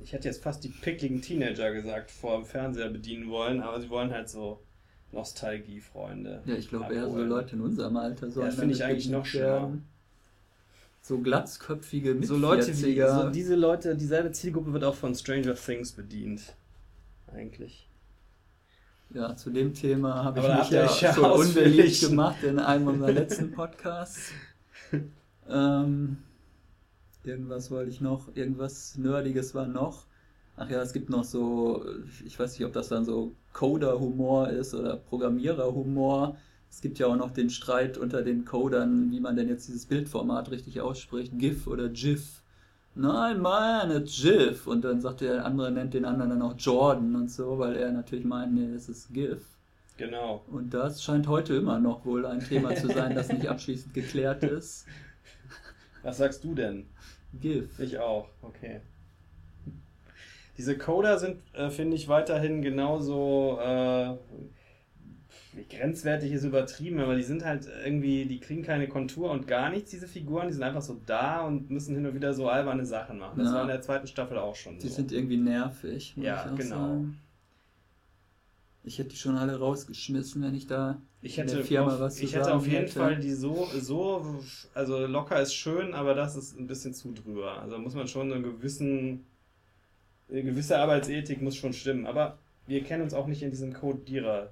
[0.02, 3.90] Ich hätte jetzt fast die pickligen Teenager gesagt, vor dem Fernseher bedienen wollen, aber sie
[3.90, 4.62] wollen halt so
[5.12, 6.42] Nostalgie-Freunde.
[6.44, 7.18] Ja, ich glaube eher so.
[7.18, 9.86] Leute in unserem Alter sollen das finde ich eigentlich noch werden.
[11.06, 13.24] So glatzköpfige So Leute wie, 40er.
[13.24, 16.54] so diese Leute, dieselbe Zielgruppe wird auch von Stranger Things bedient.
[17.30, 17.90] Eigentlich.
[19.10, 23.52] Ja, zu dem Thema habe ich mich ja schon unbeliebt gemacht in einem unserer letzten
[23.52, 24.30] Podcasts.
[25.46, 26.16] ähm,
[27.22, 30.06] irgendwas wollte ich noch, irgendwas Nerdiges war noch.
[30.56, 31.84] Ach ja, es gibt noch so,
[32.24, 36.38] ich weiß nicht, ob das dann so Coder-Humor ist oder Programmierer-Humor.
[36.74, 39.86] Es gibt ja auch noch den Streit unter den Codern, wie man denn jetzt dieses
[39.86, 42.42] Bildformat richtig ausspricht, GIF oder GIF.
[42.96, 44.66] Nein, Mann, it's GIF.
[44.66, 47.92] Und dann sagt der andere, nennt den anderen dann auch Jordan und so, weil er
[47.92, 49.46] natürlich meint, nee, es ist GIF.
[49.98, 50.44] Genau.
[50.50, 54.42] Und das scheint heute immer noch wohl ein Thema zu sein, das nicht abschließend geklärt
[54.42, 54.86] ist.
[56.02, 56.86] Was sagst du denn?
[57.40, 57.78] GIF.
[57.78, 58.80] Ich auch, okay.
[60.58, 64.16] Diese Coder sind, äh, finde ich, weiterhin genauso äh,
[65.70, 69.90] grenzwertig ist übertrieben, aber die sind halt irgendwie, die kriegen keine Kontur und gar nichts,
[69.90, 73.18] diese Figuren, die sind einfach so da und müssen hin und wieder so alberne Sachen
[73.18, 73.38] machen.
[73.38, 73.54] Das Ja.
[73.54, 74.94] war in der zweiten Staffel auch schon Die so.
[74.96, 76.74] sind irgendwie nervig, muss Ja, ich auch genau.
[76.76, 77.20] sagen.
[78.86, 82.00] Ich hätte die schon alle rausgeschmissen, wenn ich da Ich in hätte, der Firma auf,
[82.00, 82.98] was zu ich hätte auf jeden hätte.
[82.98, 84.40] Fall die so, so,
[84.74, 87.60] also locker ist schön, aber das ist ein bisschen zu drüber.
[87.62, 89.24] Also muss man schon einen gewissen,
[90.30, 92.06] eine gewisse Arbeitsethik muss schon stimmen.
[92.06, 92.36] Aber
[92.66, 94.50] wir kennen uns auch nicht in diesem Codierer,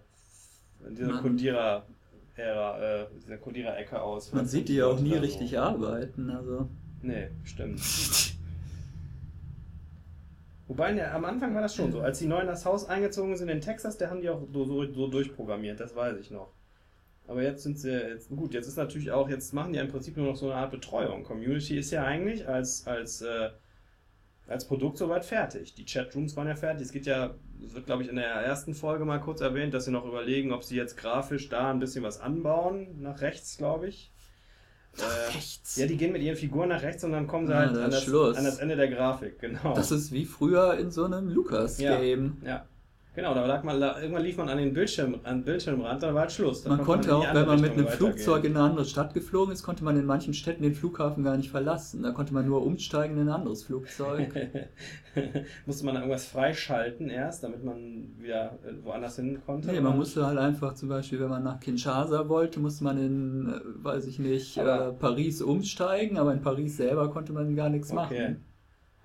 [0.89, 4.33] in dieser Man- Codierer-Ära, äh, dieser Codierer-Ecke aus.
[4.33, 5.25] Man sieht die ja auch nie Oder so.
[5.27, 6.69] richtig arbeiten, also.
[7.03, 7.81] Nee, stimmt.
[10.69, 12.01] Wobei, ne, am Anfang war das schon so.
[12.01, 14.65] Als die neu in das Haus eingezogen sind in Texas, da haben die auch so,
[14.65, 16.53] so, so durchprogrammiert, das weiß ich noch.
[17.27, 20.17] Aber jetzt sind sie, jetzt, gut, jetzt ist natürlich auch, jetzt machen die im Prinzip
[20.17, 21.25] nur noch so eine Art Betreuung.
[21.25, 23.51] Community ist ja eigentlich als, als, äh,
[24.47, 25.75] als Produkt soweit fertig.
[25.75, 26.87] Die Chatrooms waren ja fertig.
[26.87, 29.85] Es geht ja, es wird glaube ich in der ersten Folge mal kurz erwähnt, dass
[29.87, 33.89] sie noch überlegen, ob sie jetzt grafisch da ein bisschen was anbauen, nach rechts, glaube
[33.89, 34.11] ich.
[34.99, 35.77] Äh, Rechts.
[35.77, 37.91] ja, die gehen mit ihren Figuren nach rechts und dann kommen sie Ah, halt an
[37.91, 39.73] das, an das Ende der Grafik, genau.
[39.75, 42.39] Das ist wie früher in so einem Lucas-Game.
[42.45, 42.67] ja.
[43.15, 46.23] Genau, da lag man, irgendwann lief man an den Bildschirm, an den Bildschirmrand, dann war
[46.23, 46.63] halt Schluss.
[46.63, 49.53] Dann Man konnte die auch, wenn man mit einem Flugzeug in eine andere Stadt geflogen
[49.53, 52.03] ist, konnte man in manchen Städten den Flughafen gar nicht verlassen.
[52.03, 54.33] Da konnte man nur umsteigen in ein anderes Flugzeug.
[55.67, 59.71] Musste man irgendwas freischalten erst, damit man wieder äh, woanders hin konnte?
[59.71, 63.49] Nee, man musste halt einfach zum Beispiel, wenn man nach Kinshasa wollte, musste man in,
[63.53, 67.69] äh, weiß ich nicht, Aber- äh, Paris umsteigen, aber in Paris selber konnte man gar
[67.69, 67.99] nichts Okay.
[67.99, 68.45] machen.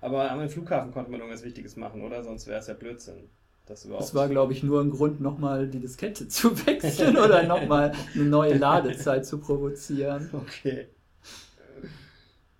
[0.00, 2.22] Aber am Flughafen konnte man irgendwas Wichtiges machen, oder?
[2.22, 3.28] Sonst wäre es ja Blödsinn.
[3.68, 3.86] Das.
[3.86, 8.24] Das war, glaube ich, nur ein Grund, nochmal die Diskette zu wechseln oder nochmal eine
[8.24, 10.30] neue Ladezeit zu provozieren.
[10.32, 10.88] Okay.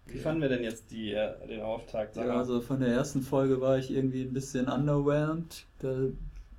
[0.06, 2.16] Wie fanden wir denn jetzt die, äh, den Auftakt?
[2.16, 5.66] Ja, also von der ersten Folge war ich irgendwie ein bisschen underwhelmed.
[5.80, 6.08] Da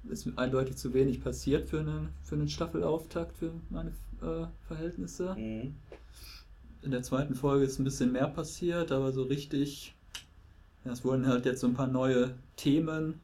[0.08, 3.90] ist eindeutig zu wenig passiert für einen, für einen Staffelauftakt für meine
[4.22, 5.36] äh, Verhältnisse.
[5.36, 5.76] Mhm.
[6.82, 9.96] In der zweiten Folge ist ein bisschen mehr passiert, aber so richtig.
[10.86, 13.20] Ja, es wurden halt jetzt so ein paar neue Themen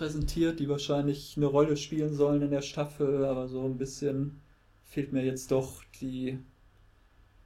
[0.00, 4.40] präsentiert, die wahrscheinlich eine Rolle spielen sollen in der Staffel, aber so ein bisschen
[4.82, 6.38] fehlt mir jetzt doch die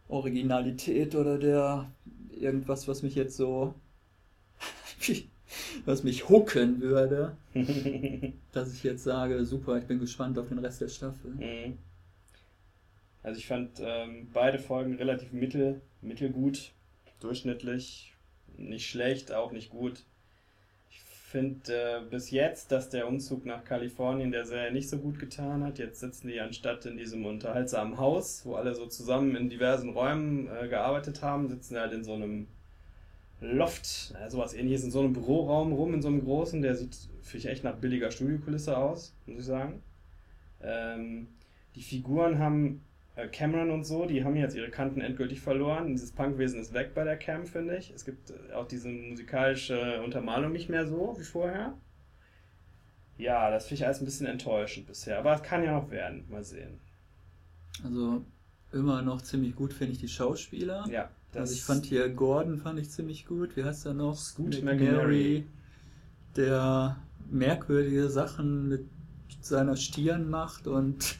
[0.07, 1.91] Originalität oder der
[2.31, 3.75] irgendwas, was mich jetzt so
[5.85, 7.37] was mich hucken würde,
[8.53, 11.33] dass ich jetzt sage, super, ich bin gespannt auf den Rest der Staffel.
[11.33, 11.79] Mhm.
[13.25, 16.71] Also ich fand ähm, beide Folgen relativ mittel, mittelgut,
[17.19, 18.15] durchschnittlich,
[18.57, 20.05] nicht schlecht, auch nicht gut.
[21.35, 25.65] Finde äh, bis jetzt, dass der Umzug nach Kalifornien der Serie nicht so gut getan
[25.65, 25.81] hat.
[25.81, 30.47] Jetzt sitzen die anstatt in diesem unterhaltsamen Haus, wo alle so zusammen in diversen Räumen
[30.47, 32.47] äh, gearbeitet haben, sitzen halt in so einem
[33.41, 36.63] Loft, äh, sowas ähnliches, in so einem Büroraum rum, in so einem großen.
[36.63, 39.83] Der sieht, finde ich, echt nach billiger Studiokulisse aus, muss ich sagen.
[40.63, 41.27] Ähm,
[41.75, 42.85] die Figuren haben
[43.31, 45.89] Cameron und so, die haben jetzt ihre Kanten endgültig verloren.
[45.89, 47.93] Dieses Punkwesen ist weg bei der Cam, finde ich.
[47.95, 51.75] Es gibt äh, auch diese musikalische Untermalung nicht mehr so wie vorher.
[53.17, 55.19] Ja, das finde ich alles ein bisschen enttäuschend bisher.
[55.19, 56.25] Aber es kann ja noch werden.
[56.29, 56.81] Mal sehen.
[57.85, 58.25] Also
[58.73, 60.85] immer noch ziemlich gut finde ich die Schauspieler.
[60.91, 61.09] Ja.
[61.35, 63.57] also ich fand hier Gordon fand ich ziemlich gut.
[63.57, 64.17] Wie heißt er noch?
[64.17, 65.47] Scoot McNary.
[66.37, 66.97] Der
[67.31, 68.89] merkwürdige Sachen mit
[69.41, 71.17] seiner Stirn macht und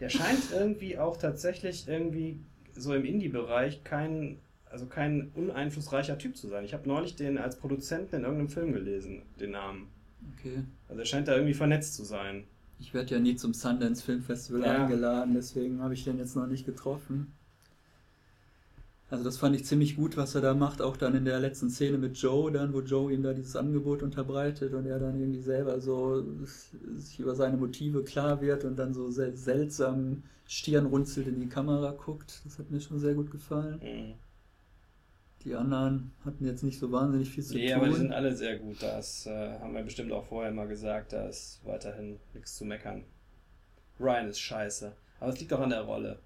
[0.00, 2.40] der scheint irgendwie auch tatsächlich irgendwie
[2.74, 4.38] so im Indie-Bereich kein,
[4.70, 6.64] also kein uneinflussreicher Typ zu sein.
[6.64, 9.88] Ich habe neulich den als Produzenten in irgendeinem Film gelesen, den Namen.
[10.38, 10.64] Okay.
[10.88, 12.44] Also er scheint da irgendwie vernetzt zu sein.
[12.78, 14.82] Ich werde ja nie zum Sundance Film Festival ja.
[14.82, 17.32] eingeladen, deswegen habe ich den jetzt noch nicht getroffen.
[19.08, 21.70] Also das fand ich ziemlich gut, was er da macht, auch dann in der letzten
[21.70, 25.42] Szene mit Joe, dann, wo Joe ihm da dieses Angebot unterbreitet und er dann irgendwie
[25.42, 26.24] selber so
[26.96, 31.92] sich über seine Motive klar wird und dann so sel seltsam stirnrunzelt in die Kamera
[31.92, 32.40] guckt.
[32.44, 33.80] Das hat mir schon sehr gut gefallen.
[33.80, 34.14] Mhm.
[35.44, 37.68] Die anderen hatten jetzt nicht so wahnsinnig viel zu nee, tun.
[37.68, 38.82] Nee, aber die sind alle sehr gut.
[38.82, 41.12] Das äh, haben wir bestimmt auch vorher mal gesagt.
[41.12, 43.04] Da ist weiterhin nichts zu meckern.
[44.00, 44.92] Ryan ist scheiße.
[45.20, 46.18] Aber es liegt auch an der Rolle.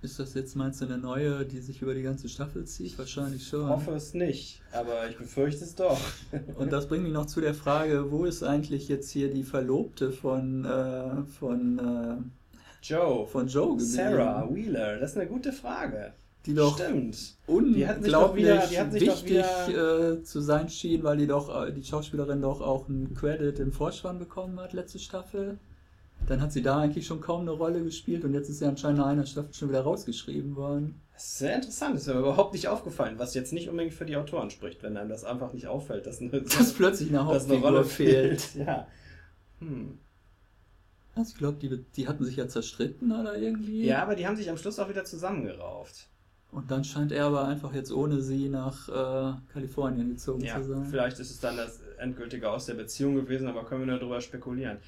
[0.00, 2.96] Ist das jetzt, meinst du, eine neue, die sich über die ganze Staffel zieht?
[2.98, 3.62] Wahrscheinlich schon.
[3.62, 5.98] Ich hoffe es nicht, aber ich befürchte es doch.
[6.56, 10.12] Und das bringt mich noch zu der Frage, wo ist eigentlich jetzt hier die Verlobte
[10.12, 13.26] von, äh, von äh, Joe?
[13.26, 13.90] Von Joe geblieben?
[13.90, 16.12] Sarah Wheeler, das ist eine gute Frage.
[16.46, 17.36] Die doch Stimmt.
[17.48, 22.88] unglaublich wieder, wichtig äh, zu sein schien, weil die doch, äh, die Schauspielerin doch auch
[22.88, 25.58] einen Credit im Vorspann bekommen hat, letzte Staffel
[26.26, 28.98] dann hat sie da eigentlich schon kaum eine Rolle gespielt und jetzt ist sie anscheinend
[28.98, 31.00] nach einer Staffel schon wieder rausgeschrieben worden.
[31.14, 34.04] Das ist sehr interessant, das ist mir überhaupt nicht aufgefallen, was jetzt nicht unbedingt für
[34.04, 37.60] die Autoren spricht, wenn einem das einfach nicht auffällt, dass, eine, dass plötzlich eine Hauptfigur
[37.60, 38.40] Rolle fehlt.
[38.40, 38.66] fehlt.
[38.66, 38.86] Ja.
[39.60, 39.98] Hm.
[41.16, 43.84] Also ich glaube, die, die hatten sich ja zerstritten oder irgendwie.
[43.84, 46.08] Ja, aber die haben sich am Schluss auch wieder zusammengerauft.
[46.50, 50.68] Und dann scheint er aber einfach jetzt ohne sie nach äh, Kalifornien gezogen ja, zu
[50.68, 50.86] sein.
[50.86, 54.20] Vielleicht ist es dann das endgültige Aus der Beziehung gewesen, aber können wir nur darüber
[54.20, 54.78] spekulieren.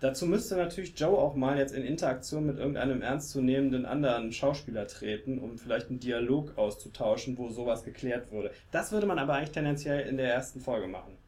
[0.00, 5.38] Dazu müsste natürlich Joe auch mal jetzt in Interaktion mit irgendeinem ernstzunehmenden anderen Schauspieler treten,
[5.38, 8.52] um vielleicht einen Dialog auszutauschen, wo sowas geklärt würde.
[8.70, 11.18] Das würde man aber eigentlich tendenziell in der ersten Folge machen.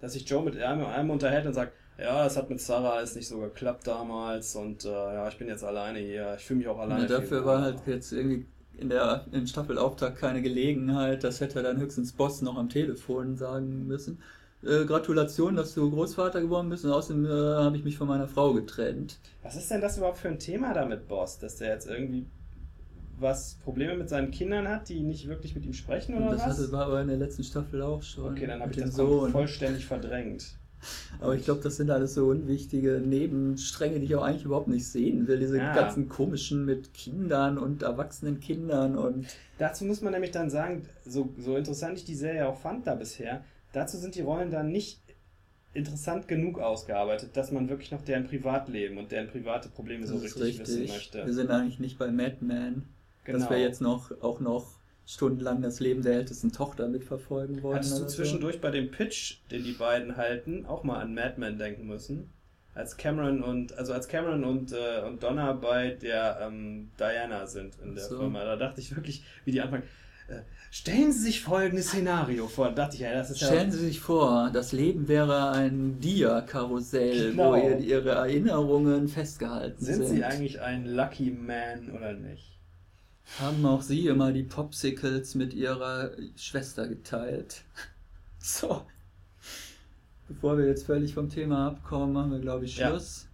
[0.00, 3.28] Dass sich Joe mit einem, unterhält und sagt, ja, es hat mit Sarah alles nicht
[3.28, 6.78] so geklappt damals und äh, ja, ich bin jetzt alleine hier, ich fühle mich auch
[6.78, 7.02] alleine.
[7.02, 8.46] Ja, dafür war halt jetzt irgendwie
[8.78, 13.86] in der in Staffelauftakt keine Gelegenheit, das hätte dann höchstens Boss noch am Telefon sagen
[13.86, 14.22] müssen
[14.62, 18.28] äh, Gratulation, dass du Großvater geworden bist und außerdem äh, habe ich mich von meiner
[18.28, 19.18] Frau getrennt.
[19.42, 21.38] Was ist denn das überhaupt für ein Thema damit, Boss?
[21.38, 22.26] Dass der jetzt irgendwie
[23.18, 26.56] was Probleme mit seinen Kindern hat, die nicht wirklich mit ihm sprechen oder das was?
[26.56, 28.32] Das war aber in der letzten Staffel auch schon.
[28.32, 29.30] Okay, dann habe ich das Sohn.
[29.30, 30.56] vollständig verdrängt.
[31.20, 34.88] Aber ich glaube, das sind alles so unwichtige Nebenstränge, die ich auch eigentlich überhaupt nicht
[34.88, 35.38] sehen will.
[35.38, 35.74] Diese ja.
[35.74, 39.26] ganzen komischen mit Kindern und erwachsenen Kindern und.
[39.58, 42.94] Dazu muss man nämlich dann sagen, so, so interessant ich die Serie auch fand da
[42.94, 45.00] bisher, dazu sind die Rollen dann nicht
[45.72, 50.16] interessant genug ausgearbeitet, dass man wirklich noch deren Privatleben und deren private Probleme das so
[50.16, 51.26] richtig, richtig, wissen möchte.
[51.26, 52.86] Wir sind eigentlich nicht bei Mad Men,
[53.24, 53.38] genau.
[53.38, 57.76] dass wir jetzt noch auch noch stundenlang das Leben der ältesten Tochter mitverfolgen wollen.
[57.76, 58.60] Hattest du zwischendurch so?
[58.60, 62.30] bei dem Pitch, den die beiden halten, auch mal an Mad Men denken müssen?
[62.74, 67.74] Als Cameron und also als Cameron und, äh, und Donna bei der ähm, Diana sind
[67.82, 68.18] in der so.
[68.18, 69.82] Firma, da dachte ich wirklich, wie die anfangen.
[70.30, 72.68] Äh, stellen Sie sich folgendes Szenario vor.
[72.68, 75.98] Da dachte ich, ja, das ist Stellen ja Sie sich vor, das Leben wäre ein
[76.00, 77.52] Dia-Karussell, genau.
[77.52, 80.06] wo Ihre Erinnerungen festgehalten sind.
[80.06, 82.58] Sind Sie eigentlich ein Lucky Man oder nicht?
[83.38, 87.62] Haben auch Sie immer die Popsicles mit Ihrer Schwester geteilt?
[88.42, 88.86] So.
[90.28, 93.24] Bevor wir jetzt völlig vom Thema abkommen, machen wir, glaube ich, Schluss.
[93.24, 93.29] Ja.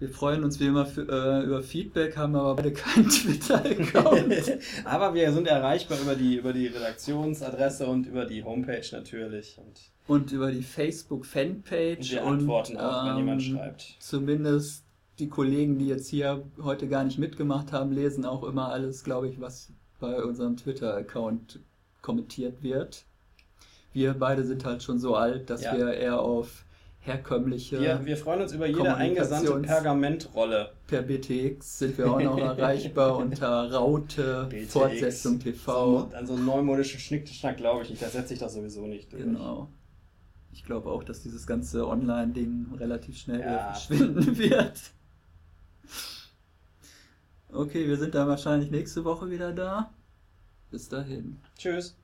[0.00, 4.58] Wir freuen uns wie immer für, äh, über Feedback, haben aber beide keinen Twitter-Account.
[4.86, 9.58] aber wir sind erreichbar über die, über die Redaktionsadresse und über die Homepage natürlich.
[9.58, 9.78] Und,
[10.08, 11.98] und über die Facebook-Fanpage.
[11.98, 13.96] Und wir antworten und, auch, wenn ähm, jemand schreibt.
[13.98, 14.84] Zumindest
[15.18, 19.28] die Kollegen, die jetzt hier heute gar nicht mitgemacht haben, lesen auch immer alles, glaube
[19.28, 21.60] ich, was bei unserem Twitter-Account
[22.00, 23.04] kommentiert wird.
[23.92, 25.76] Wir beide sind halt schon so alt, dass ja.
[25.76, 26.64] wir eher auf
[27.00, 27.80] herkömmliche.
[27.80, 30.72] Wir, wir freuen uns über jede eingesandte Pergamentrolle.
[30.86, 34.72] Per BTX sind wir auch noch erreichbar unter Raute BTX.
[34.72, 36.08] Fortsetzung TV.
[36.10, 39.12] So, an so einen neumodischen Schnickschnack glaube ich nicht, das setze ich doch sowieso nicht
[39.12, 39.22] durch.
[39.22, 39.68] Genau.
[40.52, 43.72] ich glaube auch, dass dieses ganze Online-Ding relativ schnell wieder Ja.
[43.72, 44.80] verschwinden wird.
[47.52, 49.92] Okay, wir sind dann wahrscheinlich nächste Woche wieder da.
[50.70, 51.40] Bis dahin.
[51.58, 51.96] Tschüss.